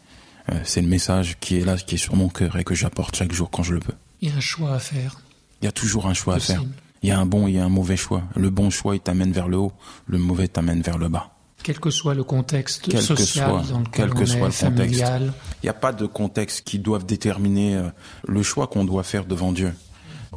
euh, 0.52 0.60
c'est 0.64 0.82
le 0.82 0.88
message 0.88 1.38
qui 1.40 1.58
est 1.58 1.66
là, 1.66 1.78
qui 1.78 1.96
est 1.96 2.00
sur 2.00 2.16
mon 2.16 2.30
cœur 2.30 2.58
et 2.58 2.64
que 2.64 2.76
j'apporte 2.76 3.16
chaque 3.16 3.32
jour 3.32 3.50
quand 3.50 3.64
je 3.64 3.74
le 3.74 3.80
peux. 3.80 3.94
Il 4.22 4.30
y 4.30 4.32
a 4.32 4.36
un 4.36 4.42
choix 4.42 4.74
à 4.74 4.80
faire. 4.80 5.20
Il 5.62 5.66
y 5.66 5.68
a 5.68 5.72
toujours 5.72 6.08
un 6.08 6.14
choix 6.14 6.36
à 6.36 6.40
faire. 6.40 6.64
Il 7.04 7.10
y 7.10 7.12
a 7.12 7.20
un 7.20 7.26
bon 7.26 7.48
et 7.48 7.60
un 7.60 7.70
mauvais 7.70 7.98
choix. 7.98 8.24
Le 8.36 8.52
bon 8.52 8.70
choix 8.70 8.96
il 8.96 9.00
t'amène 9.00 9.32
vers 9.32 9.48
le 9.48 9.58
haut, 9.58 9.74
le 10.06 10.20
mauvais 10.20 10.48
t'amène 10.48 10.82
vers 10.82 11.00
le 11.00 11.10
bas. 11.10 11.32
Quel 11.64 11.80
que 11.80 11.90
soit 11.90 12.14
le 12.14 12.24
contexte 12.24 12.88
quel 12.90 13.02
social 13.02 13.60
que 13.60 13.66
soit, 13.66 13.74
dans 13.74 13.84
quel 13.84 14.10
que 14.14 14.26
soit 14.26 14.48
le 14.48 14.70
contexte, 14.70 15.04
il 15.04 15.66
n'y 15.66 15.70
a 15.70 15.74
pas 15.74 15.92
de 15.94 16.06
contexte 16.06 16.62
qui 16.62 16.80
doivent 16.80 17.06
déterminer 17.06 17.76
euh, 17.76 17.90
le 18.28 18.44
choix 18.44 18.68
qu'on 18.68 18.86
doit 18.86 19.04
faire 19.04 19.26
devant 19.26 19.52
Dieu. 19.52 19.74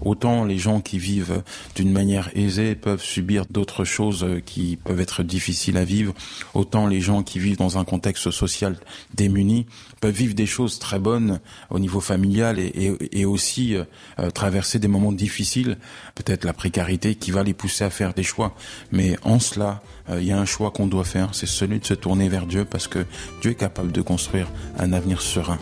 Autant 0.01 0.45
les 0.45 0.59
gens 0.59 0.81
qui 0.81 0.99
vivent 0.99 1.43
d'une 1.77 1.93
manière 1.93 2.31
aisée 2.35 2.75
peuvent 2.75 3.03
subir 3.03 3.47
d'autres 3.49 3.85
choses 3.85 4.27
qui 4.45 4.77
peuvent 4.77 5.01
être 5.01 5.23
difficiles 5.23 5.77
à 5.77 5.85
vivre, 5.85 6.15
autant 6.53 6.89
les 6.89 7.01
gens 7.01 7.23
qui 7.23 7.39
vivent 7.39 7.59
dans 7.59 7.79
un 7.79 7.85
contexte 7.85 8.31
social 8.33 8.77
démuni 9.15 9.67
peuvent 10.05 10.15
vivre 10.15 10.35
des 10.35 10.45
choses 10.45 10.79
très 10.79 10.99
bonnes 10.99 11.41
au 11.71 11.79
niveau 11.79 11.99
familial 11.99 12.59
et, 12.59 13.25
aussi 13.25 13.75
euh, 13.75 14.31
traverser 14.33 14.79
des 14.79 14.87
moments 14.87 15.13
difficiles, 15.13 15.79
peut-être 16.15 16.45
la 16.45 16.53
précarité 16.53 17.15
qui 17.15 17.31
va 17.31 17.43
les 17.43 17.55
pousser 17.55 17.85
à 17.85 17.91
faire 17.91 18.13
des 18.13 18.23
choix. 18.23 18.55
Mais 18.93 19.17
en 19.23 19.39
cela, 19.39 19.81
euh, 20.11 20.21
il 20.21 20.27
y 20.27 20.33
a 20.33 20.39
un 20.39 20.45
choix 20.45 20.71
qu'on 20.73 20.89
doit 20.89 21.05
faire, 21.05 21.31
c'est 21.35 21.47
celui 21.47 21.79
de 21.79 21.87
se 21.87 21.95
tourner 21.95 22.29
vers 22.29 22.45
Dieu 22.45 22.67
parce 22.67 22.87
que 22.87 23.07
Dieu 23.41 23.53
est 23.53 23.55
capable 23.55 23.93
de 23.93 24.03
construire 24.03 24.47
un 24.79 24.93
avenir 24.93 25.23
serein 25.23 25.59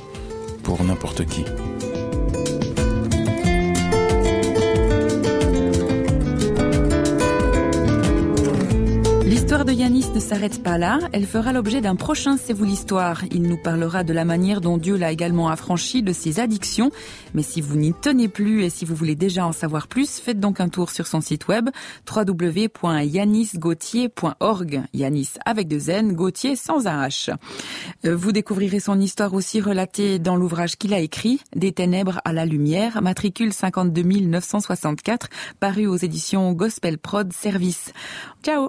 pour 0.64 0.82
n'importe 0.82 1.24
qui. 1.24 1.44
De 9.72 9.78
Yanis 9.78 10.10
ne 10.14 10.20
s'arrête 10.20 10.62
pas 10.62 10.76
là, 10.76 10.98
elle 11.12 11.24
fera 11.24 11.50
l'objet 11.52 11.80
d'un 11.80 11.96
prochain 11.96 12.36
C'est 12.36 12.52
vous 12.52 12.64
l'histoire. 12.64 13.22
Il 13.30 13.40
nous 13.42 13.56
parlera 13.56 14.04
de 14.04 14.12
la 14.12 14.26
manière 14.26 14.60
dont 14.60 14.76
Dieu 14.76 14.96
l'a 14.96 15.12
également 15.12 15.48
affranchi 15.48 16.02
de 16.02 16.12
ses 16.12 16.40
addictions. 16.40 16.90
Mais 17.32 17.42
si 17.42 17.62
vous 17.62 17.76
n'y 17.76 17.94
tenez 17.94 18.28
plus 18.28 18.64
et 18.64 18.70
si 18.70 18.84
vous 18.84 18.94
voulez 18.94 19.14
déjà 19.14 19.46
en 19.46 19.52
savoir 19.52 19.88
plus, 19.88 20.18
faites 20.18 20.40
donc 20.40 20.60
un 20.60 20.68
tour 20.68 20.90
sur 20.90 21.06
son 21.06 21.22
site 21.22 21.48
web 21.48 21.70
www.yanisgauthier.org. 22.14 24.82
Yanis 24.92 25.30
avec 25.46 25.68
deux 25.68 25.88
N, 25.88 26.12
Gauthier 26.12 26.54
sans 26.54 26.86
un 26.86 27.06
H. 27.06 27.34
Euh, 28.04 28.14
vous 28.14 28.32
découvrirez 28.32 28.80
son 28.80 29.00
histoire 29.00 29.32
aussi 29.32 29.58
relatée 29.60 30.18
dans 30.18 30.36
l'ouvrage 30.36 30.76
qu'il 30.76 30.92
a 30.92 30.98
écrit, 30.98 31.40
Des 31.56 31.72
ténèbres 31.72 32.20
à 32.26 32.34
la 32.34 32.44
lumière, 32.44 33.00
matricule 33.00 33.54
52 33.54 34.02
964, 34.02 35.30
paru 35.60 35.86
aux 35.86 35.96
éditions 35.96 36.52
Gospel 36.52 36.98
Prod 36.98 37.32
Service. 37.32 37.94
Ciao 38.42 38.68